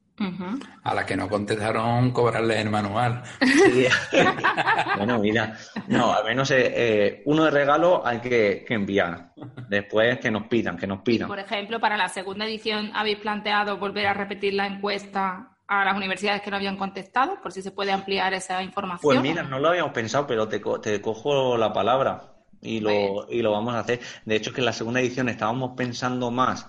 [0.83, 3.23] A las que no contestaron, cobrarles el manual.
[3.43, 3.87] Sí.
[4.97, 5.57] bueno, mira,
[5.89, 9.33] no, al menos eh, eh, uno de regalo hay que, que enviar.
[9.69, 11.29] Después que nos pidan, que nos pidan.
[11.29, 15.97] Por ejemplo, para la segunda edición habéis planteado volver a repetir la encuesta a las
[15.97, 19.03] universidades que no habían contestado, por si se puede ampliar esa información.
[19.03, 23.27] Pues mira, no lo habíamos pensado, pero te, co- te cojo la palabra y lo,
[23.29, 24.01] y lo vamos a hacer.
[24.25, 26.69] De hecho, es que en la segunda edición estábamos pensando más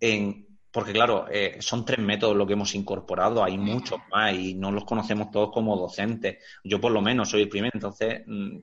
[0.00, 0.50] en.
[0.72, 4.72] Porque, claro, eh, son tres métodos lo que hemos incorporado, hay muchos más y no
[4.72, 6.38] los conocemos todos como docentes.
[6.64, 8.56] Yo, por lo menos, soy el primero, entonces mm,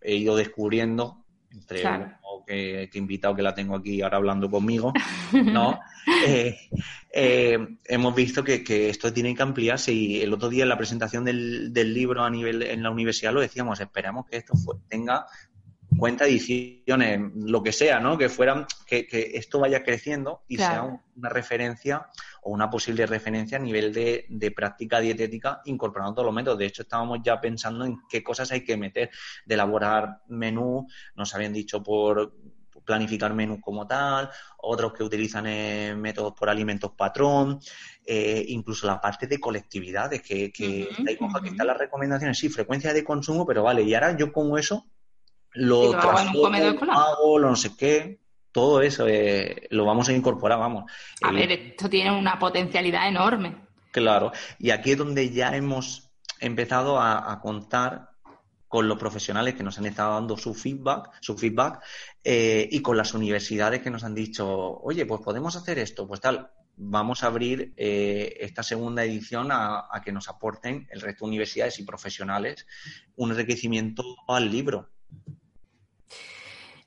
[0.00, 1.18] he ido descubriendo
[1.50, 2.04] entre Claro.
[2.04, 4.92] uno que, que invitado que la tengo aquí ahora hablando conmigo,
[5.32, 5.78] ¿no?
[6.26, 6.56] Eh,
[7.12, 10.78] eh, hemos visto que, que esto tiene que ampliarse y el otro día en la
[10.78, 14.76] presentación del, del libro a nivel en la universidad lo decíamos, esperamos que esto fue-
[14.88, 15.26] tenga
[16.02, 18.18] cuenta ediciones, lo que sea, ¿no?
[18.18, 20.72] Que fueran, que, que esto vaya creciendo y Claro.
[20.74, 22.06] sea un- una referencia
[22.42, 26.58] o una posible referencia a nivel de, de práctica dietética incorporando todos los métodos.
[26.58, 29.10] De hecho, estábamos ya pensando en qué cosas hay que meter,
[29.46, 32.34] de elaborar menú, nos habían dicho por
[32.84, 37.60] planificar menús como tal, otros que utilizan eh, métodos por alimentos patrón,
[38.04, 42.48] eh, incluso la parte de colectividades, que, que ahí coja, que están las recomendaciones, sí,
[42.48, 44.84] frecuencia de consumo, pero vale, y ahora yo como eso
[45.54, 45.98] lo, Y lo
[46.92, 48.20] hago lo no sé qué,
[48.52, 50.90] todo eso eh, lo vamos a incorporar, vamos.
[51.22, 53.56] A El- ver, esto tiene una potencialidad enorme.
[53.90, 56.10] Claro, y aquí es donde ya hemos
[56.40, 58.08] empezado a, a contar
[58.68, 61.82] con los profesionales que nos han estado dando su feedback, su feedback,
[62.24, 64.48] eh, y con las universidades que nos han dicho,
[64.80, 66.50] oye, pues podemos hacer esto, pues tal.
[66.74, 71.28] Vamos a abrir eh, esta segunda edición a, a que nos aporten el resto de
[71.28, 72.66] universidades y profesionales
[73.16, 74.88] un enriquecimiento al libro.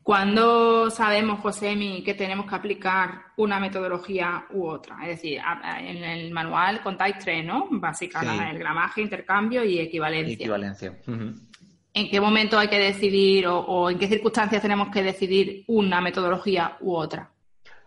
[0.04, 4.98] ¿Cuándo sabemos, Josemi, que tenemos que aplicar una metodología u otra?
[5.02, 5.42] Es decir,
[5.80, 7.68] en el manual contáis tres, ¿no?
[7.72, 8.30] Básicas, Sí.
[8.52, 10.34] el gramaje, intercambio y equivalencia.
[10.36, 10.94] Equivalencia.
[11.08, 16.02] ¿En qué momento hay que decidir o, o en qué circunstancias tenemos que decidir una
[16.02, 17.32] metodología u otra?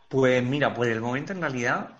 [0.08, 1.90] Pues mira, por el momento en realidad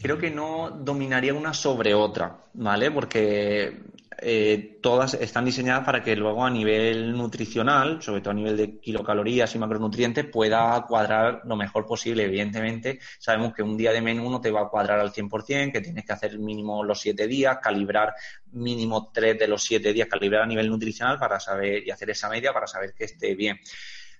[0.00, 2.90] creo que no dominaría una sobre otra, ¿vale?
[2.90, 3.82] Porque
[4.18, 8.78] eh, todas están diseñadas para que luego a nivel nutricional, sobre todo a nivel de
[8.78, 12.24] kilocalorías y macronutrientes, pueda cuadrar lo mejor posible.
[12.24, 15.80] Evidentemente, sabemos que un día de menú no te va a cuadrar al 100%, que
[15.80, 18.14] tienes que hacer mínimo los siete días, calibrar
[18.52, 22.28] mínimo tres de los siete días, calibrar a nivel nutricional para saber y hacer esa
[22.28, 23.60] media para saber que esté bien.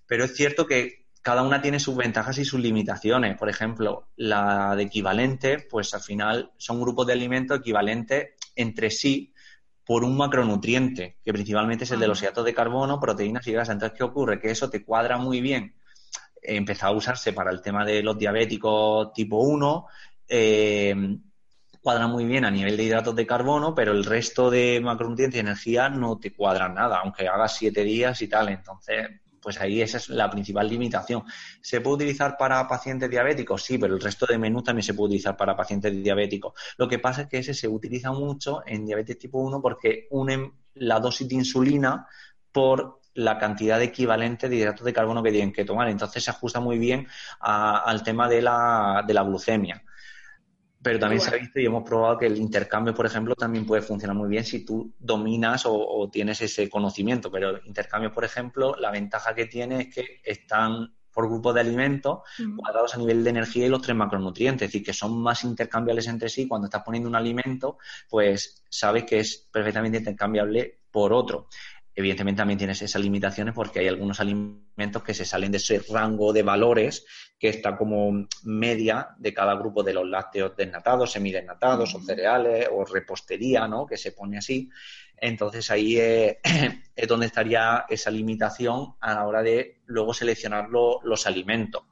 [0.07, 3.37] Pero es cierto que cada una tiene sus ventajas y sus limitaciones.
[3.37, 9.33] Por ejemplo, la de equivalente, pues al final son grupos de alimentos equivalentes entre sí
[9.87, 13.75] por un macronutriente, que principalmente es el de los hidratos de carbono, proteínas y grasas.
[13.75, 14.41] Entonces, ¿qué ocurre?
[14.41, 15.77] Que eso te cuadra muy bien.
[16.43, 19.87] Empezó a usarse para el tema de los diabéticos tipo 1,
[20.29, 21.19] eh,
[21.81, 25.41] cuadra muy bien a nivel de hidratos de carbono, pero el resto de macronutrientes y
[25.41, 28.49] energía no te cuadran nada, aunque hagas siete días y tal.
[28.49, 29.09] Entonces,
[29.47, 31.23] pues ahí esa es la principal limitación.
[31.61, 33.63] ¿Se puede utilizar para pacientes diabéticos?
[33.63, 36.53] Sí, pero el resto de menús también se puede utilizar para pacientes diabéticos.
[36.77, 40.53] Lo que pasa es que ese se utiliza mucho en diabetes tipo 1 porque unen
[40.75, 42.09] la dosis de insulina
[42.51, 45.89] por la cantidad equivalente de hidratos de carbono que tienen que tomar.
[45.91, 47.07] Entonces se ajusta muy bien
[47.39, 49.81] al tema de la glucemia.
[50.87, 53.83] Pero también se ha visto y hemos probado que el intercambio, por ejemplo, también puede
[53.83, 57.29] funcionar muy bien si tú dominas o, tienes ese conocimiento.
[57.29, 61.63] Pero el intercambio, por ejemplo, la ventaja que tiene es que están por grupos de
[61.63, 65.43] alimentos guardados a nivel de energía y los tres macronutrientes, es decir, que son más
[65.43, 66.47] intercambiables entre sí.
[66.47, 71.49] Cuando estás poniendo un alimento, pues sabes que es perfectamente intercambiable por otro.
[71.99, 76.31] Evidentemente también tienes esas limitaciones porque hay algunos alimentos que se salen de ese rango
[76.35, 77.07] de valores
[77.39, 82.85] que está como media de cada grupo de los lácteos desnatados, semidesnatados o cereales o
[82.85, 83.87] repostería, ¿no?
[83.87, 84.69] Que se pone así.
[85.17, 91.85] Entonces ahí es, donde estaría esa limitación a la hora de luego seleccionar los alimentos.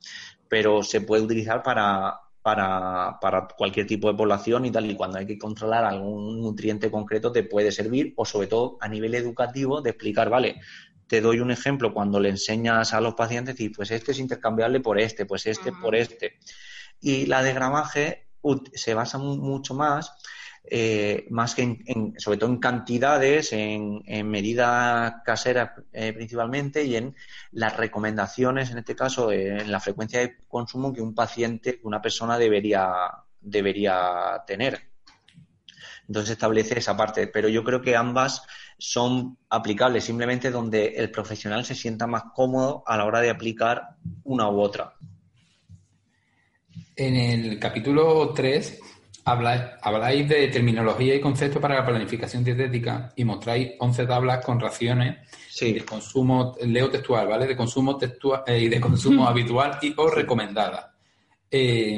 [0.48, 5.16] Pero se puede utilizar para, para, para, cualquier tipo de población y tal, y cuando
[5.16, 9.80] hay que controlar algún nutriente concreto te puede servir, o sobre todo a nivel educativo
[9.80, 10.60] de explicar, vale,
[11.06, 14.80] te doy un ejemplo cuando le enseñas a los pacientes y pues este es intercambiable
[14.80, 16.34] por este, pues este por este.
[17.00, 18.28] Y la de gramaje
[18.74, 20.12] se basa mucho más
[20.66, 27.14] eh, más que en, sobre todo en cantidades, en, medidas caseras eh, principalmente y en
[27.52, 32.00] las recomendaciones, en este caso, eh, en la frecuencia de consumo que un paciente, una
[32.00, 32.92] persona debería,
[33.40, 34.80] debería tener.
[36.08, 38.42] Entonces establece esa parte, pero yo creo que ambas
[38.78, 43.96] son aplicables simplemente donde el profesional se sienta más cómodo a la hora de aplicar
[44.24, 44.94] una u otra.
[46.96, 48.80] En el capítulo 3
[49.26, 55.16] Habláis, de terminología y conceptos para la planificación dietética y mostráis 11 tablas con raciones
[55.60, 57.46] de consumo, leo textual, ¿vale?
[57.46, 60.94] De consumo textual eh, y de consumo habitual y o recomendada.
[61.50, 61.94] Eh,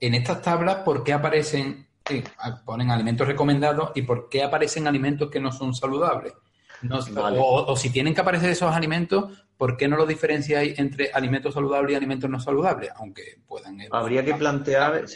[0.00, 2.22] en estas tablas, ¿por qué aparecen, eh,
[2.66, 6.34] ponen alimentos recomendados y por qué aparecen alimentos que no son saludables?
[7.16, 11.92] o, si tienen que aparecer esos alimentos, ¿por qué no lo diferenciáis entre alimentos saludables
[11.92, 12.90] y alimentos no saludables?
[12.96, 13.80] Aunque puedan.
[13.90, 15.06] Habría que plantear,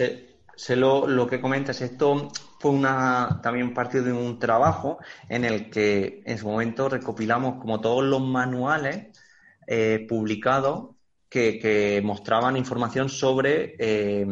[0.62, 1.81] sé lo, que comentas.
[1.81, 4.98] Esto fue una también parte de un trabajo
[5.29, 9.09] en el que en su momento recopilamos como todos los manuales
[9.66, 10.90] eh, publicados
[11.29, 14.25] que, mostraban información sobre, eh,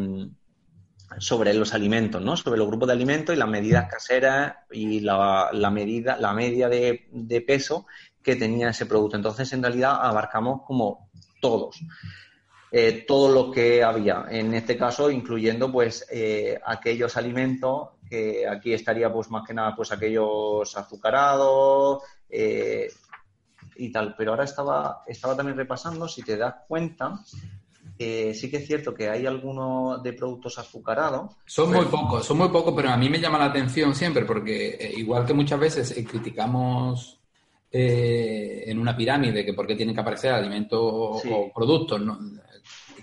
[1.18, 2.36] sobre los alimentos, ¿no?
[2.36, 7.44] Sobre los grupos de alimentos y las medidas caseras y la, medida, la media de
[7.44, 7.86] peso
[8.22, 9.16] que tenía ese producto.
[9.16, 11.80] Entonces, en realidad, abarcamos como todos
[12.72, 14.26] eh, todo lo que había.
[14.30, 19.74] En este caso, incluyendo pues eh, aquellos alimentos que aquí estaría pues más que nada
[19.74, 22.88] pues aquellos azucarados eh,
[23.74, 24.14] y tal.
[24.16, 27.18] Pero ahora estaba, estaba también repasando, si te das cuenta,
[27.98, 31.32] sí que es cierto que hay algunos de productos azucarados.
[31.46, 34.76] Son muy pocos, son muy pocos, pero a mí me llama la atención siempre porque
[34.80, 37.16] eh, igual que muchas veces criticamos
[37.72, 42.18] en una pirámide que por qué tienen que aparecer alimentos o productos, ¿no?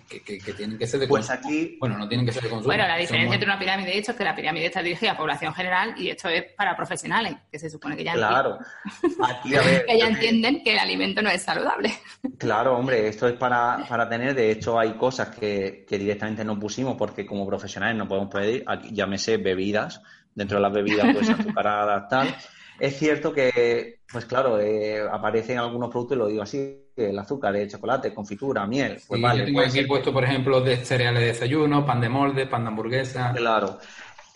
[0.08, 2.68] Que, tienen que ser de pues aquí Bueno, no tienen que ser de consumo.
[2.68, 5.18] Bueno, la diferencia entre una pirámide de hecho es que la pirámide está dirigida a
[5.18, 8.58] población general y esto es para profesionales, que se supone que ya claro.
[9.44, 11.94] que ya entienden que el alimento no es saludable.
[12.38, 16.60] Claro, hombre, esto es para, para tener, de hecho hay cosas que, que directamente no
[16.60, 20.02] pusimos porque como profesionales no podemos pedir, aquí, llámese bebidas,
[20.34, 22.36] dentro de las bebidas pues azucaradas, tal.
[22.80, 27.70] Es cierto que, pues claro, eh, aparecen algunos productos, lo digo así, el azúcar, el
[27.70, 29.00] chocolate, confitura, miel.
[29.08, 32.48] Pues vale, yo tengo aquí puesto, por ejemplo, de cereales de desayuno, pan de molde,
[32.48, 33.34] pan de hamburguesa.
[33.36, 33.80] Claro.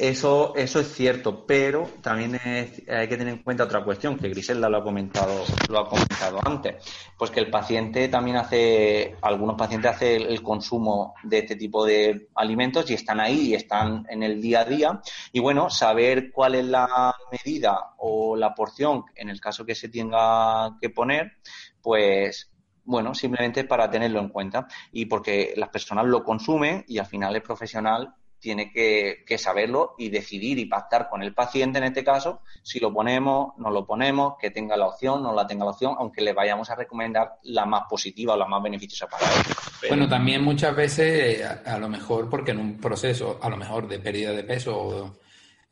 [0.02, 4.68] Eso, eso es cierto, pero también hay que tener en cuenta otra cuestión, que Griselda
[4.68, 6.84] lo ha comentado, lo ha comentado antes,
[7.16, 12.30] pues que el paciente también hace, algunos pacientes hacen el consumo de este tipo de
[12.34, 15.02] alimentos y están ahí y están en el día a día.
[15.32, 19.90] Y bueno, saber cuál es la medida o la porción, en el caso que se
[19.90, 21.34] tenga que poner,
[21.82, 22.52] pues
[22.84, 27.36] bueno, simplemente para tenerlo en cuenta y porque las personas lo consumen y al final
[27.36, 32.42] el profesional tiene que, saberlo y decidir y pactar con el paciente en este caso
[32.64, 35.96] si lo ponemos, no lo ponemos, que tenga la opción, no la tenga la opción,
[35.98, 39.42] aunque le vayamos a recomendar la más positiva o la más beneficiosa para él.
[39.88, 44.00] Bueno, también muchas veces, a, lo mejor porque en un proceso, a lo mejor de
[44.00, 45.21] pérdida de peso,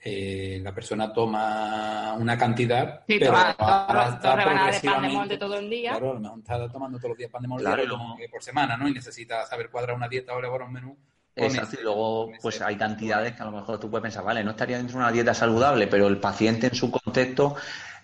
[0.01, 3.55] eh, la persona toma una cantidad, sí, pero toma,
[4.21, 5.91] toma, de pan de molde todo el día.
[5.91, 8.87] Claro, a lo mejor está tomando todos los días pan de molde por semana, ¿no?
[8.87, 10.97] Y necesita saber cuadrar una dieta o elaborar un menú
[11.35, 14.51] Exacto, y luego pues hay cantidades que a lo mejor tú puedes pensar, vale, no
[14.51, 17.55] estaría dentro de una dieta saludable, pero el paciente en su contexto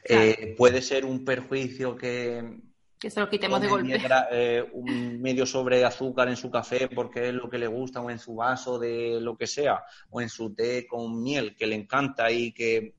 [0.03, 2.59] eh, puede ser un perjuicio que,
[2.99, 3.87] Que se lo quitemos de golpe.
[3.87, 7.57] 10 gra- eh, un medio sobre de azúcar en su café porque es lo que
[7.57, 11.21] le gusta, o en su vaso de lo que sea, o en su té con
[11.21, 12.95] miel que le encanta y que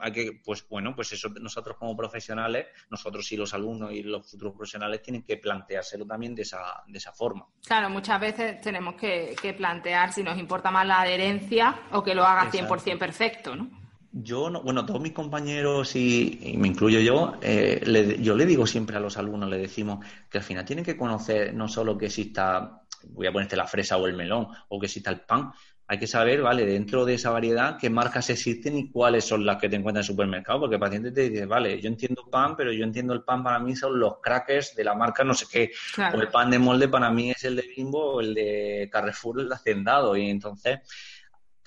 [0.00, 4.30] hay que, pues bueno, pues eso nosotros como profesionales, nosotros y los alumnos y los
[4.30, 7.46] futuros profesionales tienen que planteárselo también de esa, de esa forma.
[7.66, 12.14] Claro, muchas veces tenemos que, que plantear si nos importa más la adherencia o que
[12.14, 12.76] lo haga Exacto.
[12.76, 13.87] 100% perfecto, ¿no?
[14.10, 18.46] Yo, no, bueno, todos mis compañeros y, y me incluyo yo, eh, le- yo le
[18.46, 21.96] digo siempre a los alumnos, le decimos que al final tienen que conocer no solo
[21.98, 22.80] que exista,
[23.10, 25.52] voy a ponerte la fresa o el melón, o que exista el pan,
[25.90, 29.58] hay que saber, vale, dentro de esa variedad, qué marcas existen y cuáles son las
[29.58, 32.56] que te encuentras en el supermercado, porque el paciente te dice, vale, yo entiendo pan,
[32.56, 35.46] pero yo entiendo el pan para mí son los crackers de la marca no sé
[35.50, 36.18] qué, Claro.
[36.18, 39.40] o el pan de molde para mí es el de Bimbo o el de Carrefour,
[39.40, 40.80] el de Hacendado, y entonces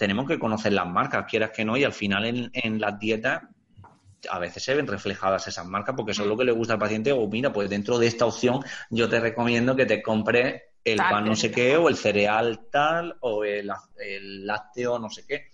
[0.02, 3.44] tenemos que conocer las marcas, quieras que no, y al final en, en las dietas
[4.32, 6.80] a veces se ven reflejadas esas marcas porque eso es lo que le gusta al
[6.80, 10.98] paciente o mira, pues dentro de esta opción yo te recomiendo que te compres el
[10.98, 15.24] Tal, pan no sé qué o el cereal tal o el, el lácteo no sé
[15.28, 15.52] qué.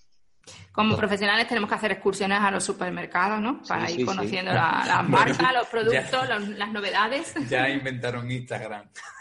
[0.71, 3.61] Como profesionales tenemos que hacer excursiones a los supermercados, ¿no?
[3.67, 4.05] Para Sí, ir sí, sí.
[4.05, 6.39] conociendo la- las Bueno, marcas, los productos, ya.
[6.39, 7.33] los- las novedades.
[7.49, 8.83] Ya inventaron Instagram.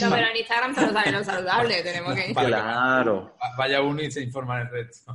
[0.00, 2.32] No, pero en Instagram solo sale lo saludable, tenemos que...
[2.34, 3.36] Claro.
[3.56, 5.14] Vaya uno y se informa el resto.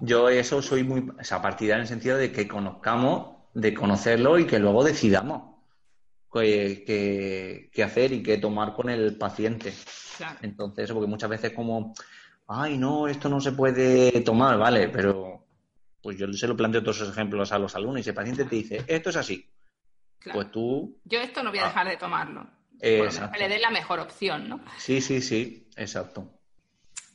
[0.00, 4.38] Yo eso soy muy o sea, partidario en el sentido de que conozcamos, de conocerlo
[4.38, 5.56] y que luego decidamos
[6.32, 9.72] qué, qué- qué hacer y qué tomar con el paciente.
[10.16, 10.38] Claro.
[10.42, 11.94] Entonces, porque muchas veces como,
[12.48, 15.46] ay, no, esto no se puede tomar, vale, pero
[16.02, 18.44] pues yo se lo planteo todos esos ejemplos a los alumnos y si el paciente
[18.44, 19.48] te dice, esto es así,
[20.18, 20.38] claro.
[20.40, 22.50] pues tú, Yo esto no voy a dejar de tomarlo.
[22.82, 23.32] Por lo menos exacto.
[23.32, 24.60] que le den la mejor opción, ¿no?
[24.76, 26.28] Sí, sí, sí, exacto.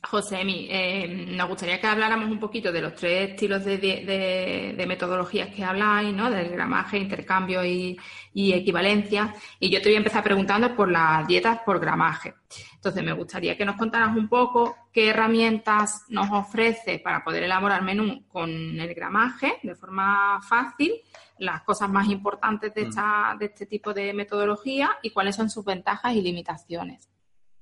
[0.00, 4.74] Josemi, eh, nos gustaría que habláramos un poquito de los tres estilos de, de- de-
[4.76, 6.30] de metodologías que habláis, ¿no?
[6.30, 7.98] Del gramaje, intercambio y,
[8.32, 9.34] y equivalencia.
[9.58, 12.34] Y yo te voy a empezar preguntando por las dietas por gramaje.
[12.76, 17.82] Entonces, me gustaría que nos contaras un poco qué herramientas nos ofrece para poder elaborar
[17.82, 20.92] menú con el gramaje de forma fácil,
[21.38, 25.64] las cosas más importantes de, esta, de este tipo de metodología y cuáles son sus
[25.64, 27.08] ventajas y limitaciones.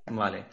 [0.06, 0.44] Vale.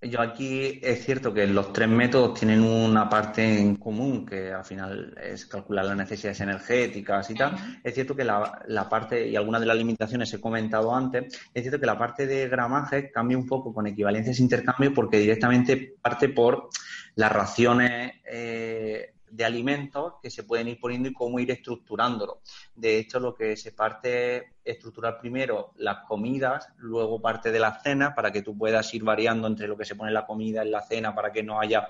[0.00, 4.64] Yo aquí es cierto que los tres métodos tienen una parte en común, que al
[4.64, 7.56] final es calcular las necesidades energéticas y tal.
[7.82, 11.62] Es cierto que la, la parte, y algunas de las limitaciones he comentado antes, es
[11.62, 15.94] cierto que la parte de gramaje cambia un poco con equivalencias e intercambio porque directamente
[16.02, 16.68] parte por
[17.14, 22.40] las raciones eh, de alimentos que se pueden ir poniendo y cómo ir estructurándolo.
[22.76, 27.80] De hecho, lo que se parte es estructurar primero las comidas, luego parte de la
[27.80, 30.62] cena para que tú puedas ir variando entre lo que se pone en la comida
[30.62, 31.88] en la cena para que no haya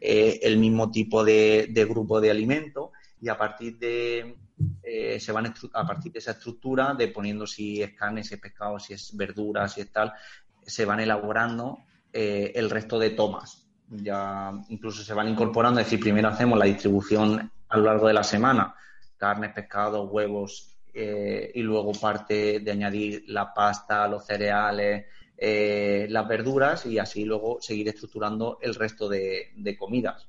[0.00, 2.90] eh, el mismo tipo de, grupo de alimentos
[3.20, 4.36] y a partir de
[4.82, 8.40] eh, se van a partir de esa estructura de poniendo si es carne, si es
[8.40, 10.14] pescado, si es verdura, si es tal,
[10.62, 11.80] se van elaborando
[12.10, 13.65] eh, el resto de tomas.
[13.88, 18.14] Ya incluso se van incorporando, es decir, primero hacemos la distribución a lo largo de
[18.14, 18.74] la semana,
[19.16, 25.06] carnes, pescados, huevos, eh, y luego parte de añadir la pasta, los cereales,
[25.36, 30.28] eh, las verduras y así luego seguir estructurando el resto de, de comidas.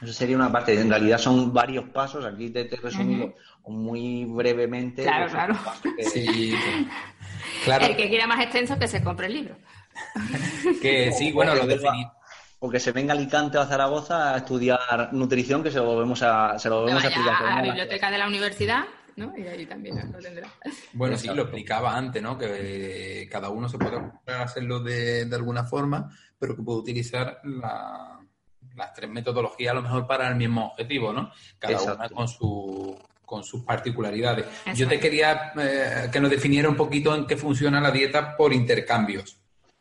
[0.00, 0.78] Eso sería una parte.
[0.80, 2.24] En realidad son varios pasos.
[2.24, 3.34] Aquí te, te he resumido
[3.66, 5.02] muy brevemente.
[5.02, 5.56] Claro, claro.
[5.96, 6.54] que- Sí,
[7.64, 7.86] claro.
[7.86, 9.56] El que quiera más extenso, que se compre el libro.
[10.82, 12.06] Que sí, bueno, lo definí.
[12.60, 15.84] O que se venga a Alicante o a Zaragoza a estudiar nutrición, que se lo
[15.86, 17.46] volvemos a, se lo volvemos a vaya explicar.
[17.46, 18.84] a la biblioteca de la universidad,
[19.14, 19.32] ¿no?
[19.38, 20.48] Y ahí también lo tendrá.
[20.92, 22.36] Bueno, sí, lo explicaba antes, ¿no?
[22.36, 27.40] Que eh, cada uno se puede hacerlo de, de alguna forma, pero que puede utilizar
[27.44, 28.18] la-
[28.74, 31.30] las tres metodologías a lo mejor para el mismo objetivo, ¿no?
[31.60, 32.14] Cada una Exacto.
[32.14, 34.46] con su con sus particularidades.
[34.74, 38.54] Yo te quería eh, que nos definiera un poquito en qué funciona la dieta por
[38.54, 39.38] intercambios.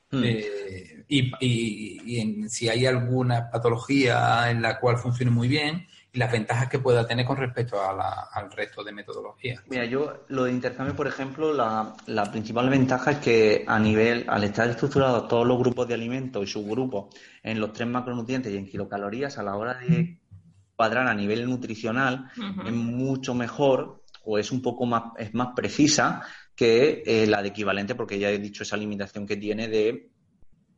[0.09, 0.23] Hmm.
[0.23, 5.85] Eh, y, y- y en si hay alguna patología en la cual funcione muy bien
[6.13, 9.61] y las ventajas que pueda tener con respecto a la- al resto de metodologías.
[9.69, 14.25] Mira, yo lo de intercambio, por ejemplo, la, la principal ventaja es que a nivel,
[14.29, 18.57] al estar estructurados todos los grupos de alimentos y subgrupos en los tres macronutrientes y
[18.57, 20.19] en kilocalorías, a la hora de
[20.75, 22.29] cuadrar a nivel nutricional,
[22.65, 26.21] es mucho mejor o es un poco más, es más precisa
[26.57, 30.09] que eh, la de equivalente, porque ya he dicho esa limitación que tiene de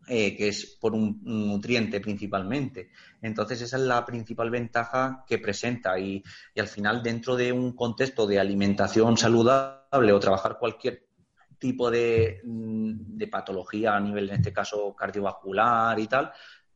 [0.07, 2.89] eh, que es por un nutriente principalmente.
[3.21, 6.21] Entonces, esa es la principal ventaja que presenta y,
[6.53, 11.05] y al final, dentro de un contexto de alimentación saludable o trabajar cualquier
[11.59, 16.31] tipo de, mm, de patología a nivel, en este caso, cardiovascular y tal,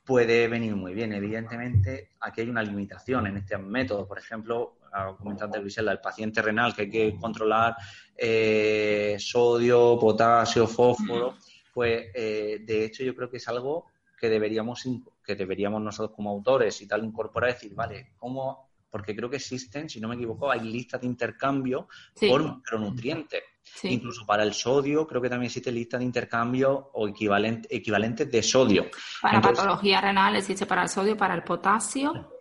[0.05, 1.11] puede venir muy bien.
[1.11, 4.07] Evidentemente, aquí hay una limitación en este método.
[4.07, 4.77] Por ejemplo,
[5.17, 7.75] comentando Grisela, el paciente renal que hay que controlar
[8.15, 11.35] eh, sodio, potasio, fósforo,
[11.73, 13.87] pues eh, de hecho yo creo que es algo
[14.19, 14.83] que deberíamos,
[15.23, 18.69] que deberíamos nosotros como autores y tal incorporar, decir, vale, ¿cómo?
[18.89, 21.87] Porque creo que existen, si no me equivoco, hay listas de intercambio
[22.29, 23.41] por macronutrientes.
[23.83, 28.43] Incluso para el sodio, creo que también existe lista de intercambio o equivalente, equivalentes de
[28.43, 28.85] sodio.
[29.21, 32.32] Para patología renal existe para el sodio, para el potasio.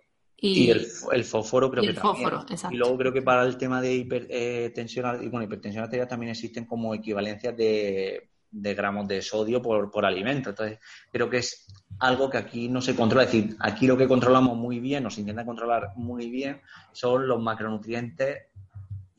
[0.45, 2.75] Y, el, fósforo creo y que exacto.
[2.75, 6.65] Y luego creo que para el tema de hipertensión, eh, bueno, hipertensión arterial también existen
[6.65, 10.51] como equivalencias de, gramos de sodio por, por alimento.
[10.51, 10.81] Entonces,
[11.13, 11.65] creo que es
[12.01, 13.23] algo que aquí no se controla.
[13.23, 17.29] Es decir, aquí lo que controlamos muy bien, o se intenta controlar muy bien, son
[17.29, 18.47] los macronutrientes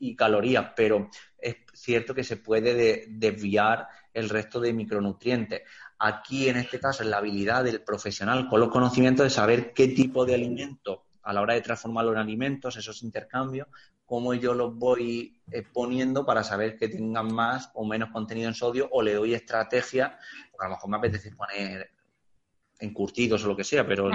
[0.00, 1.08] y calorías, pero
[1.38, 5.62] es cierto que se puede desviar el resto de micronutrientes.
[5.98, 9.88] Aquí, en este caso, es la habilidad del profesional con los conocimientos de saber qué
[9.88, 13.68] tipo de alimento a la hora de transformarlo en alimentos, esos intercambios,
[14.04, 18.54] cómo yo los voy eh, poniendo para saber que tengan más o menos contenido en
[18.54, 20.18] sodio o le doy estrategia,
[20.50, 21.90] porque a lo mejor me apetece poner
[22.78, 24.10] encurtidos o lo que sea, pero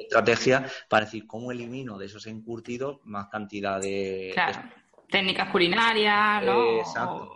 [0.00, 4.34] estrategia para decir cómo elimino de esos encurtidos más cantidad de,
[5.08, 6.78] técnicas culinarias, ¿no?
[6.78, 7.34] Exacto.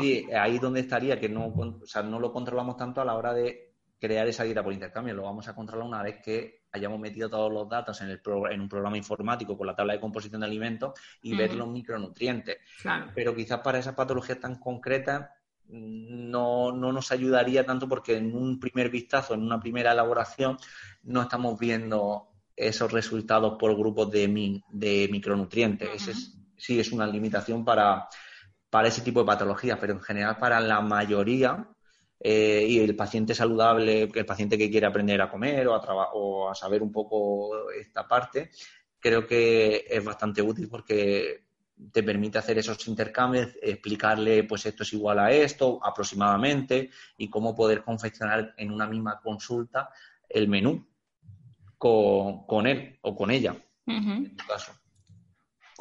[0.00, 3.32] Sí, ahí donde estaría que no, o sea, no lo controlamos tanto a la hora
[3.32, 3.71] de
[4.02, 5.14] crear esa dieta por intercambio.
[5.14, 8.60] Lo vamos a controlar una vez que hayamos metido todos los datos en, el en
[8.60, 12.58] un programa informático con la tabla de composición de alimentos y ver los micronutrientes.
[13.14, 15.30] Pero quizás para esas patologías tan concretas
[15.68, 20.58] no, no, nos ayudaría tanto porque en un primer vistazo, en una primera elaboración,
[21.04, 25.88] no estamos viendo esos resultados por grupos de, de micronutrientes.
[25.94, 28.08] Ese es sí es una limitación para,
[28.84, 31.68] ese tipo de patologías, pero en general para la mayoría
[32.24, 36.48] eh, y el paciente saludable, el paciente que quiere aprender a comer o a, o
[36.48, 38.50] a saber un poco esta parte,
[39.00, 41.44] creo que es bastante útil porque
[41.90, 47.54] te permite hacer esos intercambios, explicarle, pues esto es igual a esto, aproximadamente, y cómo
[47.54, 49.90] poder confeccionar en una misma consulta
[50.28, 50.86] el menú
[51.76, 53.56] con, él o con ella,
[53.86, 54.72] en tu caso.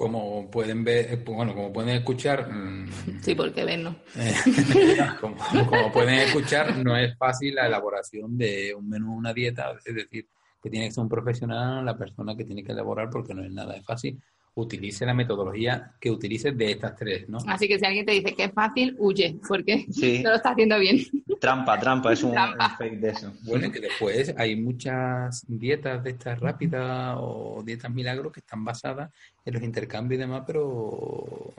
[0.02, 2.52] Como pueden ver, eh, bueno, como pueden escuchar.
[2.52, 2.90] Mm,
[3.22, 3.96] sí, porque ven, ¿no?
[5.22, 10.28] como, pueden escuchar, no es fácil la elaboración de un menú, una dieta, es decir,
[10.60, 13.52] que tiene que ser un profesional la persona que tiene que elaborar porque no es
[13.52, 14.20] nada de fácil
[14.54, 17.38] utilice la metodología que utilice de estas tres, ¿no?
[17.48, 19.86] Así que si alguien te dice que es fácil, huye, porque
[20.24, 21.00] no lo está haciendo bien.
[21.40, 22.36] Trampa, trampa, es un,
[22.78, 23.34] fake de eso.
[23.44, 29.10] Bueno, que después hay muchas dietas de estas rápidas o dietas milagros que están basadas
[29.46, 31.54] en los intercambios y demás, pero...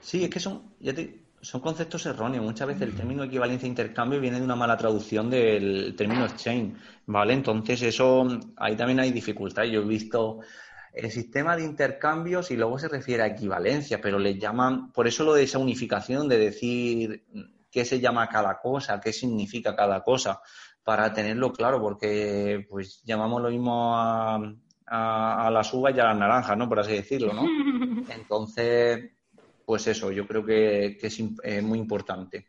[0.00, 0.62] Sí, es que son,
[1.40, 2.44] son conceptos erróneos.
[2.44, 6.74] Muchas veces el término equivalencia intercambio viene de una mala traducción del término exchange,
[7.06, 7.34] ¿vale?
[7.34, 8.26] Entonces eso,
[8.56, 9.64] ahí también hay dificultad.
[9.64, 10.40] Yo he visto
[10.92, 15.24] el sistema de intercambios y luego se refiere a equivalencia, pero le llaman, por eso
[15.24, 17.24] lo de esa unificación de decir
[17.70, 20.40] qué se llama cada cosa, qué significa cada cosa,
[20.84, 24.36] para tenerlo claro, porque pues llamamos lo mismo a,
[24.86, 26.68] a, las uvas y a las naranjas, ¿no?
[26.68, 27.46] Por así decirlo, ¿no?
[28.12, 29.12] Entonces,
[29.64, 32.48] pues eso, yo creo que, es muy importante.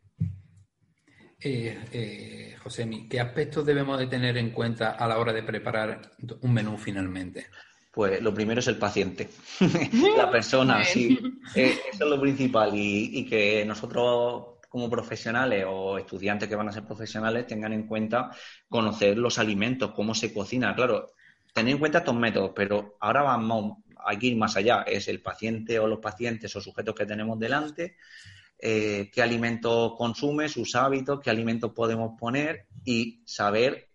[1.40, 6.12] Eh, eh, José, ¿qué aspectos debemos de tener en cuenta a la hora de preparar
[6.42, 7.48] un menú finalmente?
[7.94, 9.30] Pues lo primero es el paciente,
[10.18, 11.16] la persona, sí.
[11.54, 16.72] Eh, eso es lo principal y, que nosotros como profesionales o estudiantes que van a
[16.72, 18.32] ser profesionales tengan en cuenta
[18.68, 20.74] conocer los alimentos, cómo se cocina.
[20.74, 21.12] Claro,
[21.54, 23.78] tener en cuenta estos métodos, pero ahora vamos,
[24.20, 24.82] que ir más allá.
[24.88, 27.98] Es el paciente o los pacientes o sujetos que tenemos delante,
[28.58, 33.88] eh, qué alimentos consume, sus hábitos, qué alimentos podemos poner y saber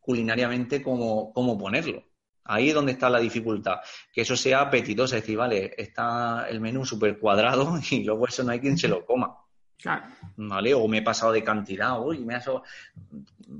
[0.00, 2.09] culinariamente cómo, cómo ponerlo.
[2.44, 3.76] Ahí es donde está la dificultad,
[4.12, 8.42] que eso sea apetitoso, es decir, vale, está el menú súper cuadrado y luego eso
[8.42, 9.36] no hay quien se lo coma.
[10.36, 10.74] ¿Vale?
[10.74, 12.42] O me he pasado de cantidad, uy, me ha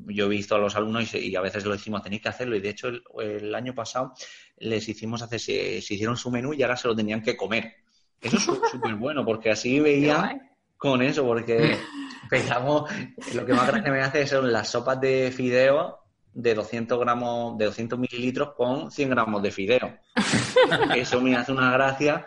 [0.07, 2.57] Yo he visto a los alumnos y, a veces lo decimos, tenéis que hacerlo.
[2.57, 2.89] Y de hecho,
[3.21, 4.13] el, año pasado
[4.59, 7.75] les hicimos hacer, se, hicieron su menú y ahora se lo tenían que comer.
[8.21, 10.39] Eso es súper bueno, porque así veía
[10.77, 11.79] con eso, porque
[12.29, 12.91] pensamos,
[13.35, 16.00] lo que más grande me hace son las sopas de fideo
[16.33, 19.99] de 200 gramos, de 200 mililitros con 100 gramos de fideo.
[20.97, 22.27] Eso me hace una gracia.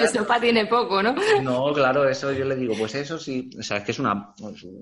[0.00, 1.14] Eso para tiene poco, ¿no?
[1.42, 4.34] No, claro, eso yo le digo, pues eso sí, o sea, es que es una,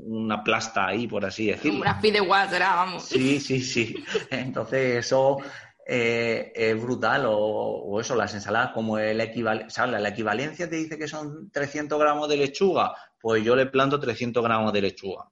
[0.04, 1.80] una plasta ahí, por así decirlo.
[1.80, 3.04] Una fideuá vamos.
[3.04, 4.04] Sí, sí, sí.
[4.30, 5.38] Entonces eso
[5.86, 10.98] eh, es brutal, o, eso, las ensaladas, como el equivalente, la, la equivalencia te dice
[10.98, 15.30] que son 300 gramos de lechuga, pues yo le planto 300 gramos de lechuga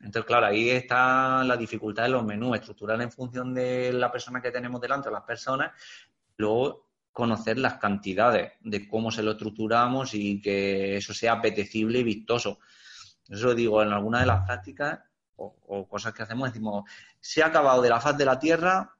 [0.00, 4.40] Entonces, claro, ahí está la dificultad de los menús, estructurar en función de la persona
[4.40, 5.72] que tenemos delante, las personas,
[6.36, 12.04] luego conocer las cantidades, de cómo se lo estructuramos y que eso sea apetecible y
[12.04, 12.60] vistoso.
[13.28, 15.00] Eso lo digo en alguna de las prácticas
[15.36, 16.84] o, o cosas que hacemos, decimos,
[17.20, 18.94] se ha acabado de la faz de la tierra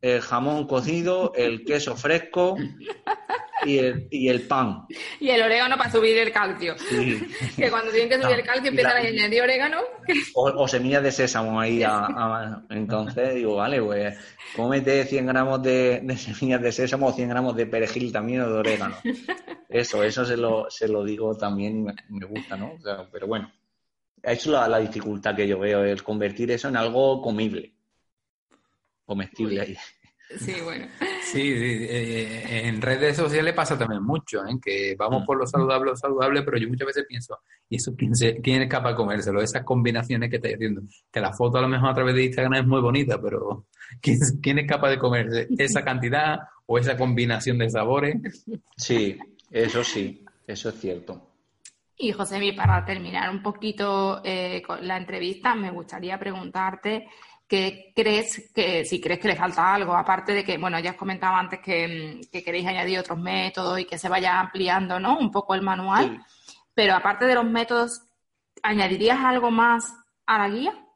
[0.00, 2.56] el jamón cocido, el queso fresco
[3.64, 4.86] y el, y el pan.
[5.20, 6.76] Y el orégano para subir el calcio.
[6.78, 7.20] Sí.
[7.56, 9.80] Que cuando tienen que subir el calcio empiezan la- a añadir orégano.
[10.34, 11.82] O, o semillas de sésamo ahí.
[11.82, 14.16] a- a- entonces digo, vale, pues
[14.56, 18.48] cómete 100 gramos de, de semillas de sésamo o 100 gramos de perejil también o
[18.50, 18.96] de orégano.
[19.68, 22.72] Eso, eso se lo, se lo digo también, me, me gusta, ¿no?
[22.72, 23.52] O sea, pero bueno,
[24.22, 27.74] es la, la dificultad que yo veo, el convertir eso en algo comible.
[29.04, 29.76] Comestible ahí.
[30.38, 30.86] Sí, bueno.
[31.22, 34.56] Sí, sí, eh, en redes sociales pasa también mucho, ¿eh?
[34.62, 34.98] que Mm.
[34.98, 38.40] vamos por lo saludable, lo saludable, pero yo muchas veces pienso, ¿y eso quién, se-
[38.40, 39.42] quién es capaz de comérselo?
[39.42, 40.82] Esas combinaciones que estáis haciendo.
[41.12, 43.66] Que la foto a lo mejor a través de Instagram es muy bonita, pero
[44.00, 48.16] ¿quién, quién es capaz de comerse esa cantidad o esa combinación de sabores?
[48.76, 49.18] Sí,
[49.50, 51.26] eso sí, eso es cierto.
[52.02, 57.06] Y Josemi, para terminar un poquito eh, con la entrevista, me gustaría preguntarte
[57.50, 60.96] qué crees que, si crees que le falta algo, aparte de que, bueno, ya has
[60.96, 65.18] comentado antes que, mm, que queréis añadir otros métodos y que se vaya ampliando, ¿no?
[65.18, 66.24] Un poco el manual,
[66.72, 68.02] pero aparte de los métodos,
[68.62, 69.92] ¿añadirías algo más
[70.26, 70.86] a la guía?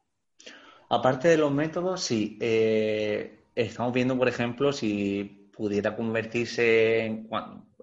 [0.88, 2.38] Aparte de los métodos, sí.
[2.40, 7.28] eh, estamos viendo, por ejemplo, si pudiera convertirse en,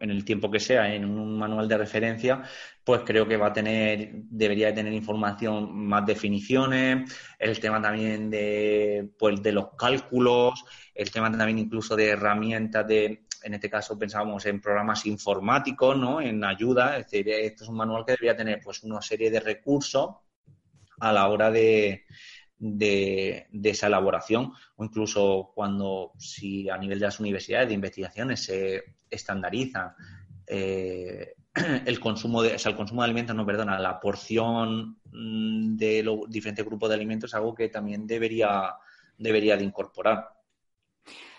[0.01, 2.43] en el tiempo que sea en un manual de referencia,
[2.83, 8.29] pues creo que va a tener, debería de tener información, más definiciones, el tema también
[8.29, 13.97] de, pues, de los cálculos, el tema también incluso de herramientas de, en este caso
[13.97, 16.19] pensábamos en programas informáticos, ¿no?
[16.19, 19.39] En ayuda, es decir, esto es un manual que debería tener pues una serie de
[19.39, 20.15] recursos
[20.99, 22.05] a la hora de,
[22.63, 28.43] de, de esa elaboración o incluso cuando si a nivel de las universidades de investigaciones
[28.43, 29.95] se estandariza
[30.45, 31.33] eh,
[31.85, 36.03] el consumo de, o sea, el consumo de alimentos, no, perdona, la porción mm, de
[36.03, 38.75] los diferentes grupos de alimentos es algo que también debería,
[39.17, 40.29] debería de incorporar.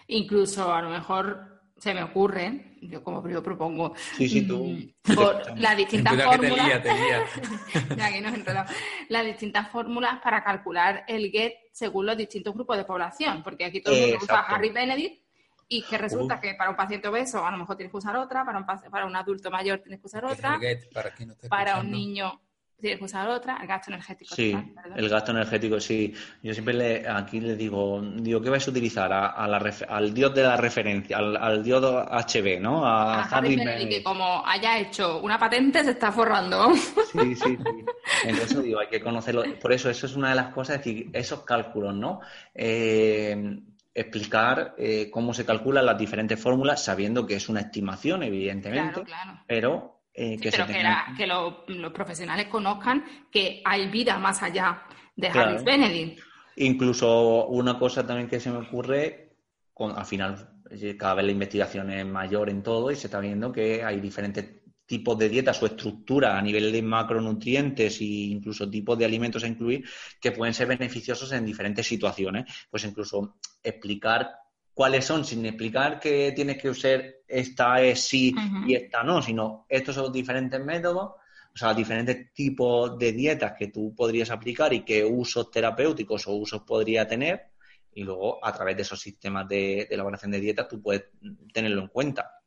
[0.08, 1.51] Incluso a lo mejor
[1.82, 4.66] se me ocurre, yo como yo propongo, Sí, sí, tú.
[4.66, 6.66] mm, por las distintas Cuidado que te fórmulas.
[6.68, 7.96] lía, te lía.
[7.96, 8.72] ya que nos enredamos.
[9.08, 13.82] Las distintas fórmulas para calcular el GET según los distintos grupos de población, porque aquí
[13.82, 14.42] todo el mundo usa.
[14.42, 15.24] Harry Benedict
[15.66, 16.40] y que resulta Uf.
[16.40, 19.04] que para un paciente obeso a lo mejor tienes que usar otra, para un, para
[19.04, 21.90] un adulto mayor tienes que usar otra, el get, para quien no esté para un
[21.90, 22.40] niño
[22.82, 24.34] tienes que usar otra, el gasto energético.
[24.34, 26.12] Sí, total, el gasto energético, sí.
[26.42, 29.10] Yo siempre le, aquí le digo, digo, ¿qué vais a utilizar?
[29.10, 32.84] A, a la ref- al dios de la referencia, al, al dios HB, ¿no?
[32.86, 36.74] A, A Harry Benedict, que como haya hecho una patente, se está forrando.
[36.74, 37.84] Sí, sí, sí.
[38.24, 39.44] Entonces digo, hay que conocerlo.
[39.60, 42.20] Por eso, eso es una de las cosas, es decir, esos cálculos, ¿no?
[42.54, 43.60] Eh,
[43.94, 49.04] explicar eh, cómo se calculan las diferentes fórmulas, sabiendo que es una estimación, evidentemente, claro,
[49.04, 49.40] claro.
[49.46, 53.88] pero eh, que Sí, pero que, tenga- la- que lo- los profesionales conozcan que hay
[53.88, 54.82] vida más allá
[55.16, 55.52] de Claro.
[55.52, 56.20] Harry Benedict.
[56.56, 59.36] Incluso una cosa también que se me ocurre,
[59.72, 63.20] con, al final eh, cada vez la investigación es mayor en todo y se está
[63.20, 68.68] viendo que hay diferentes tipos de dietas o estructuras a nivel de macronutrientes e incluso
[68.68, 69.84] tipos de alimentos a incluir
[70.20, 72.44] que pueden ser beneficiosos en diferentes situaciones.
[72.70, 74.30] Pues incluso explicar
[74.74, 77.02] cuáles son, sin explicar que tienes que usar
[77.32, 78.34] esta es sí
[78.66, 81.12] y esta no, sino estos son los diferentes métodos
[81.54, 86.32] o sea, diferentes tipos de dietas que tú podrías aplicar y qué usos terapéuticos o
[86.32, 87.48] usos podría tener.
[87.94, 91.04] Y luego, a través de esos sistemas de, de elaboración de dietas, tú puedes
[91.52, 92.38] tenerlo en cuenta.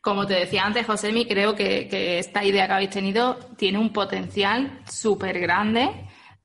[0.00, 3.92] Como te decía antes, Josemi, creo que, que esta idea que habéis tenido tiene un
[3.92, 5.90] potencial súper grande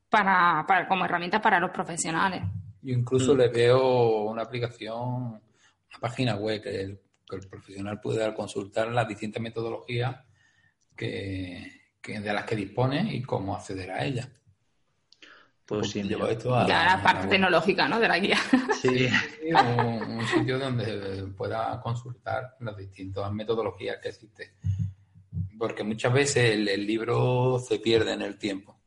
[0.09, 2.41] para, para- como herramienta para los profesionales.
[2.81, 6.99] Yo incluso le veo una aplicación, una página web que el,
[7.32, 10.17] que el profesional pueda consultar las distintas metodologías
[10.95, 11.71] que,
[12.01, 14.29] que- de las que dispone y cómo acceder a ellas.
[15.65, 17.99] Pues sí, Llevo esto a Ya la- la a la parte tecnológica ¿no?
[17.99, 18.38] de la guía.
[18.82, 19.07] sí.
[19.07, 24.49] Sí, un, un sitio donde pueda consultar las distintas metodologías que existen.
[25.57, 28.77] Porque muchas veces el, el libro se pierde en el tiempo.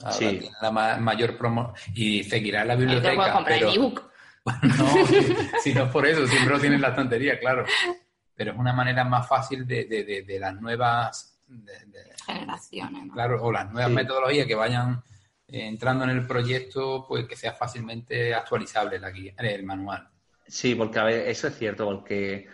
[0.00, 0.26] Ahora Sí.
[0.38, 4.10] tiene la ma- mayor promo y seguirá en la Ahí te biblioteca, comprar pero ebook.
[4.62, 4.86] no,
[5.62, 7.64] si, no es por eso, siempre lo tiene en la estantería, claro.
[8.34, 13.06] Pero es una manera más fácil de, de- de- de las nuevas, de- de- Generaciones.
[13.06, 13.12] ¿no?
[13.14, 13.94] claro, o las nuevas Sí.
[13.94, 15.02] metodologías que vayan
[15.48, 20.08] eh, entrando en el proyecto, pues que sea fácilmente actualizable la guía, el manual.
[20.46, 22.46] Sí, porque a ver, eso es cierto, porque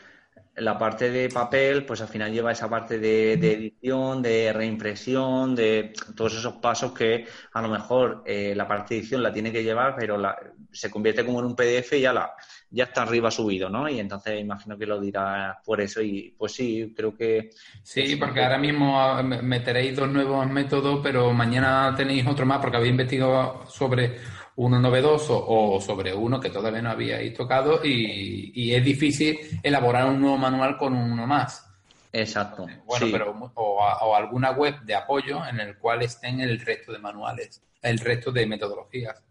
[0.57, 5.55] la parte de papel, pues al final lleva esa parte de, de edición, de reimpresión,
[5.55, 9.53] de todos esos pasos que a lo mejor eh, la parte de edición la tiene
[9.53, 10.37] que llevar, pero la,
[10.73, 12.33] se convierte como en un PDF y ya, la,
[12.71, 13.89] ya está arriba subido, ¿no?
[13.89, 17.51] Y entonces imagino que lo dirá por eso y pues sí, creo que...
[17.83, 22.77] Sí, porque ahora mismo ah, meteréis dos nuevos métodos, pero mañana tenéis otro más porque
[22.77, 24.19] habéis investigado sobre
[24.57, 30.21] uno novedoso o sobre uno que todavía no habíais tocado y, es difícil elaborar un
[30.21, 31.67] nuevo manual con uno más.
[32.13, 32.67] Exacto.
[32.85, 37.63] Bueno, pero o, alguna web de apoyo en el cual estén el resto de manuales,
[37.81, 39.23] el resto de metodologías.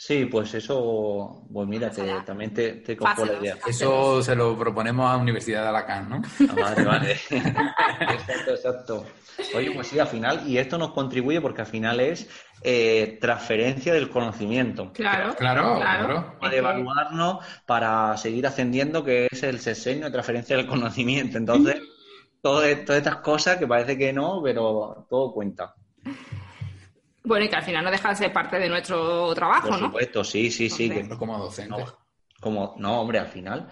[0.00, 1.90] Sí, pues eso, pues mira,
[2.24, 3.56] también te, te cojo la idea.
[3.66, 6.22] Eso se lo proponemos a la Universidad de Alacant, ¿no?
[6.50, 7.12] Ah, vale, vale.
[8.12, 9.06] exacto, exacto.
[9.56, 12.30] Oye, pues sí, al final, y esto nos contribuye porque al final es
[12.62, 14.92] eh, transferencia del conocimiento.
[14.92, 16.36] Claro, claro, claro.
[16.40, 21.38] Para evaluarnos, para seguir ascendiendo, que es el seseño de transferencia del conocimiento.
[21.38, 21.82] Entonces,
[22.40, 25.74] todas estas cosas que parece que no, pero todo cuenta.
[27.28, 29.72] Bueno, y que al final no deja de ser parte de nuestro trabajo, ¿no?
[29.72, 30.88] Por supuesto, sí, sí, sí.
[30.88, 31.76] Que, como docente.
[31.76, 31.84] No,
[32.40, 33.68] como, no, hombre, al final,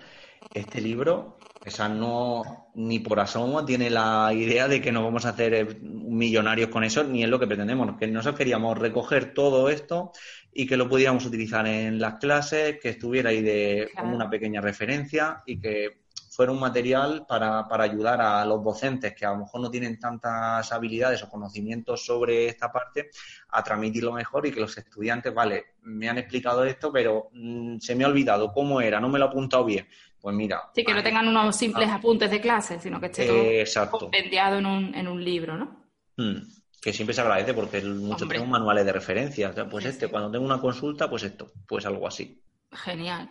[0.53, 5.25] este libro, o sea, no, ni por asomo tiene la idea de que nos vamos
[5.25, 7.97] a hacer eh, millonarios con eso, ni es lo que pretendemos.
[7.99, 10.13] Que nosotros queríamos recoger todo esto
[10.53, 14.61] y que lo pudiéramos utilizar en las clases, que estuviera ahí de como una pequeña
[14.61, 16.06] referencia y que
[16.37, 19.99] fuera un material para, para, ayudar a los docentes que a lo mejor no tienen
[19.99, 23.09] tantas habilidades o conocimientos sobre esta parte
[23.49, 27.95] a transmitirlo mejor y que los estudiantes, vale, me han explicado esto, pero mm, se
[27.95, 29.89] me ha olvidado cómo era, no me lo he apuntado bien.
[30.21, 30.61] Pues mira.
[30.75, 31.95] Sí, que no tengan unos simples ah.
[31.95, 35.87] apuntes de clase, sino que esté todo compendiado en un, en un libro, ¿no?
[36.19, 36.37] Hmm,
[36.83, 39.55] que siempre se agradece porque muchos tenemos manuales de referencia.
[39.71, 42.43] pues este, cuando tengo una consulta, pues esto, pues algo así.
[42.73, 43.31] Genial.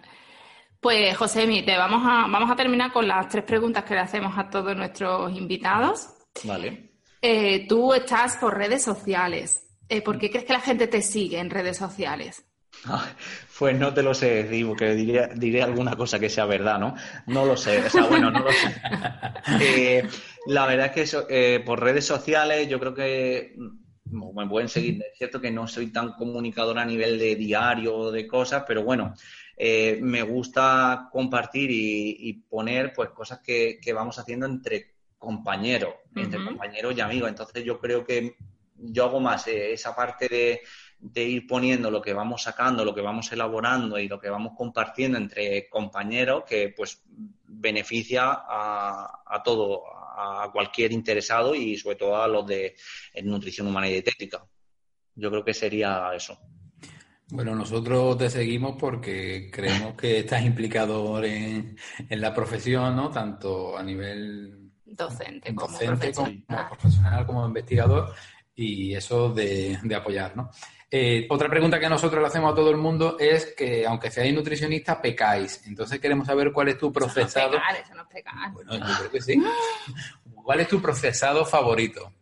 [0.85, 4.37] Pues José, te vamos a, vamos a terminar con las tres preguntas que le hacemos
[4.37, 6.09] a todos nuestros invitados.
[6.43, 6.91] Vale.
[7.19, 9.65] Eh, tú estás por redes sociales.
[9.89, 12.45] Eh, ¿Por qué crees que la gente te sigue en redes sociales?
[13.57, 16.93] pues no te lo sé decir, porque diré, alguna cosa que sea verdad, ¿no?
[17.25, 18.75] No lo sé, o sea, bueno, no lo sé.
[19.59, 20.07] Eh,
[20.45, 23.55] la verdad es que por redes sociales yo creo que
[24.11, 25.01] me pueden seguir.
[25.01, 28.83] Es cierto que no soy tan comunicador a nivel de diario o de cosas, pero
[28.83, 29.15] bueno,
[29.57, 36.95] eh, me gusta compartir y, poner pues cosas que, vamos haciendo entre compañeros, entre compañeros
[36.95, 37.29] y amigos.
[37.29, 38.35] Entonces yo creo que
[38.77, 43.01] yo hago más eh, esa parte de, ir poniendo lo que vamos sacando, lo que
[43.01, 47.01] vamos elaborando y lo que vamos compartiendo entre compañeros que pues
[47.47, 52.75] beneficia a, a todo, a cualquier interesado y sobre todo a los de
[53.23, 54.45] nutrición humana y dietética.
[55.15, 56.37] Yo creo que sería eso.
[57.29, 61.75] Bueno, nosotros te seguimos porque creemos que estás implicado en,
[62.09, 63.09] la profesión, ¿no?
[63.09, 67.25] Tanto a nivel docente, como, profesional.
[67.25, 68.13] como investigador,
[68.53, 70.51] y eso de, apoyar, ¿no?
[70.89, 74.33] Eh, otra pregunta que nosotros le hacemos a todo el mundo es que, aunque seáis
[74.33, 75.65] nutricionistas, pecáis.
[75.65, 77.57] Entonces queremos saber cuál es tu procesado.
[77.57, 79.43] Eso no pecar, Bueno, yo creo que sí.
[80.43, 82.13] ¿Cuál es tu procesado favorito?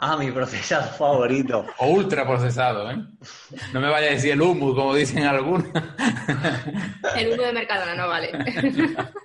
[0.00, 1.66] Ah, mi procesado favorito.
[1.78, 2.96] O ultra procesado, ¿eh?
[3.72, 5.66] No me vaya a decir el humus, como dicen algunos.
[7.16, 8.30] El humo de Mercadona no vale.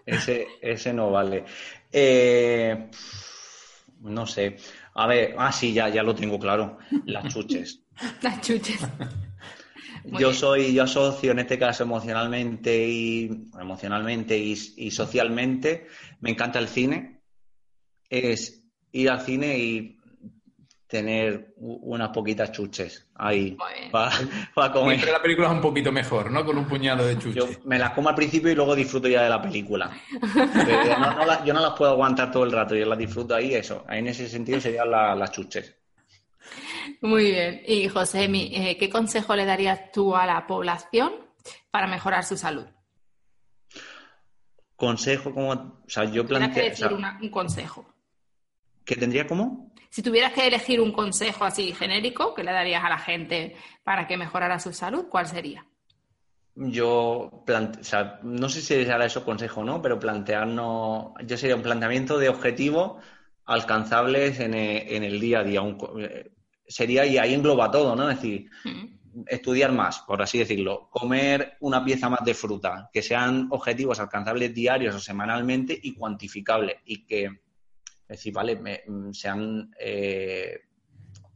[0.04, 1.46] Ese, ese no vale.
[1.92, 2.90] Eh,
[4.00, 4.58] no sé.
[4.96, 6.80] A ver, ah, sí, ya, ya lo tengo claro.
[7.06, 7.84] Las chuches.
[8.24, 8.80] Las chuches.
[10.06, 15.86] yo soy, yo asocio en este caso emocionalmente y emocionalmente y, y socialmente.
[16.20, 17.22] Me encanta el cine.
[18.10, 20.00] Es ir al cine y
[20.94, 23.58] tener unas poquitas chuches ahí
[23.92, 24.12] para
[24.72, 24.98] comer.
[24.98, 26.46] Siempre la película es un poquito mejor, ¿no?
[26.46, 27.34] Con un puñado de chuches.
[27.34, 29.90] Yo me las como al principio y luego disfruto ya de la película.
[31.46, 33.84] yo no las puedo aguantar todo el rato, yo las disfruto ahí, eso.
[33.90, 35.76] en ese sentido serían las chuches.
[37.02, 37.64] Muy bien.
[37.66, 41.12] Y José, eh, ¿qué consejo le darías tú a la población
[41.72, 42.68] para mejorar su salud?
[44.76, 45.50] Consejo como...
[45.54, 46.64] O sea, yo planteo...
[46.66, 47.84] decir un consejo.
[48.86, 49.73] ¿Qué tendría como?
[49.94, 54.08] Si tuvieras que elegir un consejo así genérico que le darías a la gente para
[54.08, 55.68] que mejorara su salud, ¿cuál sería?
[56.56, 57.44] Yo,
[58.24, 62.30] no sé si será eso consejo o no, pero plantearnos, yo sería un planteamiento de
[62.30, 63.04] objetivos
[63.46, 65.62] alcanzables en el, día a día.
[66.00, 66.32] Eh,
[66.68, 68.10] sería, y ahí engloba todo, ¿no?
[68.10, 69.26] Es decir, mm.
[69.28, 74.56] estudiar más, por así decirlo, comer una pieza más de fruta, que sean objetivos alcanzables
[74.56, 77.43] diarios o semanalmente y cuantificables y que
[78.04, 78.56] es decir, vale,
[78.88, 80.62] mm, sean eh,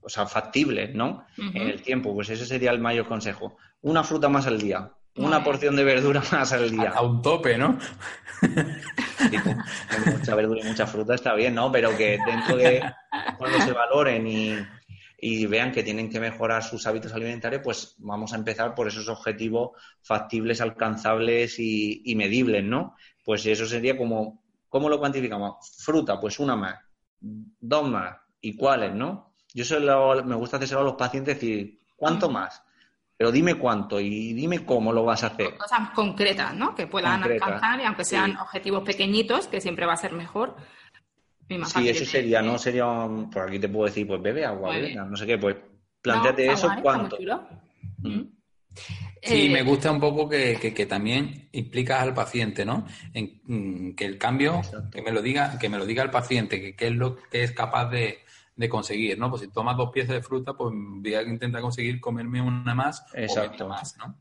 [0.02, 1.26] o sea, factibles, ¿no?
[1.38, 3.58] En el tiempo, pues ese sería el mayor consejo.
[3.82, 6.92] Una fruta más al día, una porción de verdura más al día.
[6.92, 7.78] A un tope, ¿no?
[8.42, 9.36] Sí,
[10.12, 11.72] mucha verdura y mucha fruta está bien, ¿no?
[11.72, 12.84] Pero que dentro de
[13.38, 14.56] cuando se valoren y,
[15.20, 19.10] y vean que tienen que mejorar sus hábitos alimentarios, pues vamos a empezar por esos
[19.10, 19.72] objetivos
[20.04, 22.96] factibles, alcanzables y, medibles, ¿no?
[23.24, 25.56] Pues eso sería como, ¿cómo lo cuantificamos?
[25.84, 26.76] Fruta, pues una más,
[27.20, 29.34] dos más, ¿y cuáles, no?
[29.54, 32.64] Yo solo me gusta hacer a los pacientes decir, ¿cuánto más?
[33.16, 35.58] Pero dime cuánto y dime cómo lo vas a hacer.
[35.58, 36.76] Cosas concretas, ¿no?
[36.76, 40.56] Que puedan alcanzar y aunque sean objetivos pequeñitos, que siempre va a ser mejor,
[41.66, 42.58] Sí, eso sería, ¿no?
[42.58, 42.86] Sería,
[43.32, 45.56] por aquí te puedo decir, pues bebe agua, bebe, no sé qué, pues
[46.02, 47.18] planteate eso, ¿cuánto?
[48.00, 48.22] Mm.
[49.22, 52.86] Sí, me eh, gusta un poco que, que, también implicas al paciente, ¿no?
[53.14, 54.62] En, mm, que el cambio,
[54.92, 57.44] que me lo diga, que me lo diga el paciente, que qué es lo que
[57.44, 58.20] es capaz de,
[58.56, 59.30] de, conseguir, ¿no?
[59.30, 63.06] Pues si tomas dos piezas de fruta, pues voy a intentar conseguir comerme una más
[63.14, 63.66] Exacto.
[63.66, 64.16] o más, ¿no?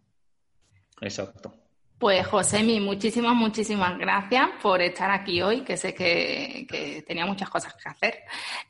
[1.01, 1.66] Exacto.
[1.99, 7.75] Pues Josemi, muchísimas, muchísimas gracias por estar aquí hoy, que sé que, tenía muchas cosas
[7.75, 8.19] que hacer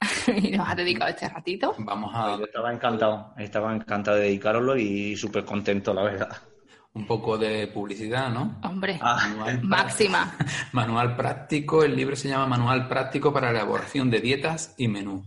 [0.45, 1.75] y nos has dedicado este ratito.
[1.79, 2.27] Vamos a...
[2.27, 6.37] Pues yo estaba encantado, estaba encantado de dedicároslo y súper contento, la verdad.
[6.93, 8.59] Un poco de publicidad, ¿no?
[8.63, 9.29] Hombre, ah.
[9.61, 10.37] máxima.
[10.73, 15.25] Manual práctico, el libro se llama Manual práctico para la elaboración de dietas y menú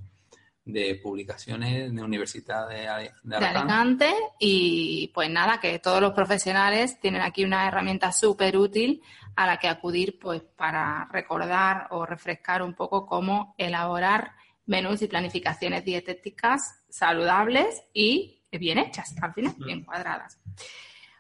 [0.72, 2.88] de publicaciones de Universidad de,
[3.36, 4.14] Alicante.
[4.40, 9.02] Y pues nada, que todos los profesionales tienen aquí una herramienta súper útil
[9.36, 14.34] a la que acudir pues para recordar o refrescar un poco cómo elaborar
[14.66, 20.40] menús y planificaciones dietéticas saludables y bien hechas, al final, bien cuadradas.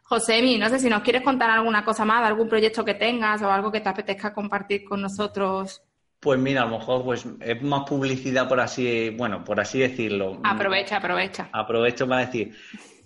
[0.03, 3.51] Josemi, no sé si nos quieres contar alguna cosa más, algún proyecto que tengas o
[3.51, 5.83] algo que te apetezca compartir con nosotros
[6.19, 10.39] pues mira, a lo mejor pues es más publicidad por así, bueno, por así decirlo.
[10.43, 11.49] Aprovecha, aprovecha.
[11.53, 12.53] Aprovecho para decir,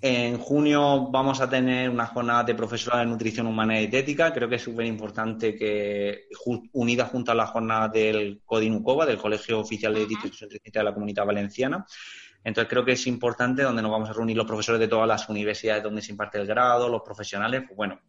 [0.01, 4.33] en junio vamos a tener una jornada de profesorado de nutrición humana y dietética.
[4.33, 6.25] Creo que es súper importante que,
[6.73, 11.25] unida junto a la jornada del CODINUCOVA, del Colegio Oficial de Dietética de la Comunidad
[11.25, 11.85] Valenciana.
[12.43, 15.29] Entonces creo que es importante donde nos vamos a reunir los profesores de todas las
[15.29, 18.01] universidades donde se imparte el grado, los profesionales, pues bueno,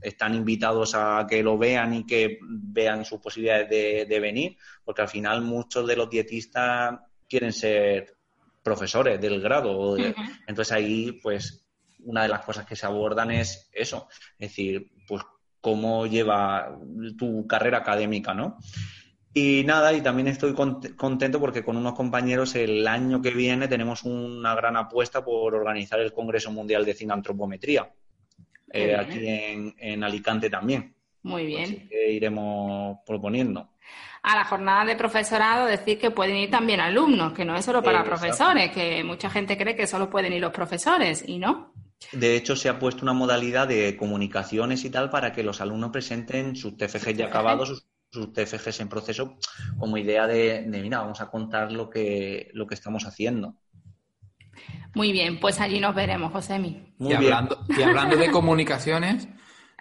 [0.00, 3.68] están invitados a que lo vean y que vean sus posibilidades
[4.08, 8.16] de, venir, porque al final muchos de los dietistas quieren ser
[8.62, 9.96] profesores del grado.
[10.46, 11.66] Entonces ahí, pues,
[12.04, 15.22] una de las cosas que se abordan es eso, es decir, pues
[15.60, 16.76] cómo lleva
[17.16, 18.58] tu carrera académica, ¿no?
[19.34, 24.02] Y nada, y también estoy contento porque con unos compañeros el año que viene tenemos
[24.02, 27.90] una gran apuesta por organizar el Congreso Mundial de Cinantropometría.
[28.72, 30.94] Eh, aquí en, Alicante también.
[31.22, 31.64] Muy bien.
[31.64, 33.68] Así que iremos proponiendo.
[34.22, 37.82] A la jornada de profesorado decir que pueden ir también alumnos, que no es solo
[37.82, 41.72] para profesores, que mucha gente cree que solo pueden ir los profesores y no.
[42.12, 45.90] De hecho, se ha puesto una modalidad de comunicaciones y tal para que los alumnos
[45.90, 49.36] presenten sus TFGs ya acabados, sus, sus, TFGs en proceso,
[49.78, 53.56] como idea de, de, mira, vamos a contar lo que, lo que estamos haciendo.
[54.94, 56.94] Muy bien, pues allí nos veremos, Josemi.
[56.98, 59.28] y, hablando, y hablando de comunicaciones,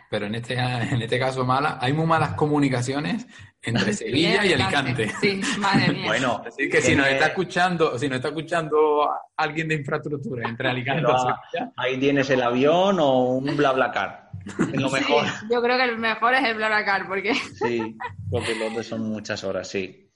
[0.10, 3.28] pero en este, en este caso mala, hay muy malas comunicaciones
[3.62, 5.10] entre Sevilla y Alicante.
[5.22, 6.06] Sí, madre mía.
[6.06, 10.70] bueno, así que si nos está escuchando, si nos está escuchando alguien de infraestructura entre
[10.70, 11.74] Alicante y Sevilla.
[11.78, 14.32] Ahí tienes el avión o un BlaBlaCar.
[14.60, 15.26] Es lo mejor.
[15.50, 17.34] yo creo que el mejor es el BlaBlaCar, porque.
[17.36, 17.96] Sí,
[18.30, 20.11] porque los dos son muchas horas, sí.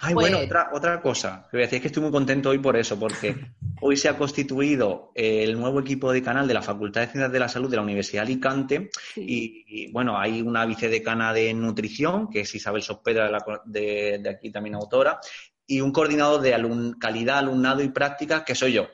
[0.00, 2.50] Ay, bueno, pues otra, otra cosa que voy a decir es que estoy muy contento
[2.50, 3.36] hoy por eso, porque
[3.80, 7.38] hoy se ha constituido el nuevo equipo de canal de la Facultad de Ciencias de
[7.38, 12.40] la Salud de la Universidad de Alicante y, bueno, hay una vicedecana de nutrición, que
[12.40, 13.30] es Isabel Sospedra
[13.64, 15.20] de, de, aquí también autora,
[15.66, 16.54] y un coordinador de
[16.98, 18.88] calidad, alumnado y práctica, que soy yo.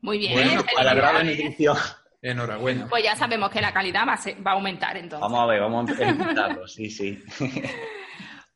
[0.00, 0.32] Muy bien.
[0.32, 1.76] Bueno, la grave nutrición.
[2.22, 2.86] Enhorabuena.
[2.88, 5.20] Pues ya sabemos que la calidad va a, va a aumentar entonces.
[5.20, 7.22] Vamos a ver, vamos a empezarlo, sí, sí.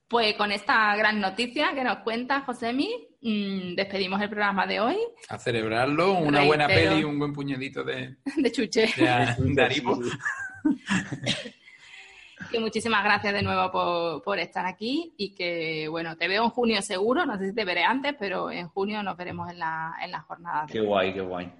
[0.08, 2.90] Pues con esta gran noticia que nos cuenta Josemi,
[3.22, 4.96] mmm, despedimos el programa de hoy.
[5.28, 8.92] A celebrarlo, una buena peli y un buen puñadito de, de chuche.
[8.96, 9.82] De,
[12.50, 16.50] que muchísimas gracias de nuevo por, por, estar aquí y que, bueno, te veo en
[16.50, 19.94] junio seguro, no sé si te veré antes, pero en junio nos veremos en la,
[20.02, 20.66] en la jornada.
[20.70, 21.52] Qué guay, qué guay.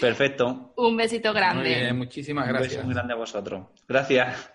[0.00, 0.72] Perfecto.
[0.76, 1.92] un besito grande.
[1.92, 2.72] muchísimas gracias.
[2.72, 3.66] Un beso muy grande a vosotros.
[3.86, 4.50] Gracias.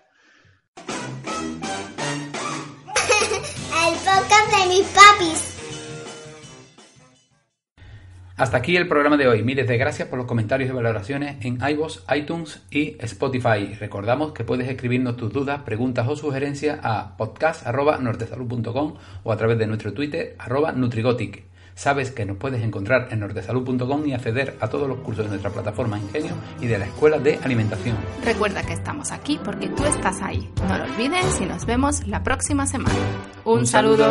[8.38, 9.42] Hasta aquí el programa de hoy.
[9.42, 13.74] Miles de gracias por los comentarios y valoraciones en iVoox, iTunes y Spotify.
[13.80, 19.66] Recordamos que puedes escribirnos tus dudas, preguntas o sugerencias a podcast.nortesalud.com o a través de
[19.66, 21.48] nuestro Twitter arroba Nutrigotic.
[21.78, 25.50] Sabes que nos puedes encontrar en nortesalud.com y acceder a todos los cursos de nuestra
[25.50, 27.96] plataforma Ingenio y de la Escuela de Alimentación.
[28.24, 30.50] Recuerda que estamos aquí porque tú estás ahí.
[30.66, 32.96] No lo olvides y nos vemos la próxima semana.
[33.44, 34.08] Un, saludo.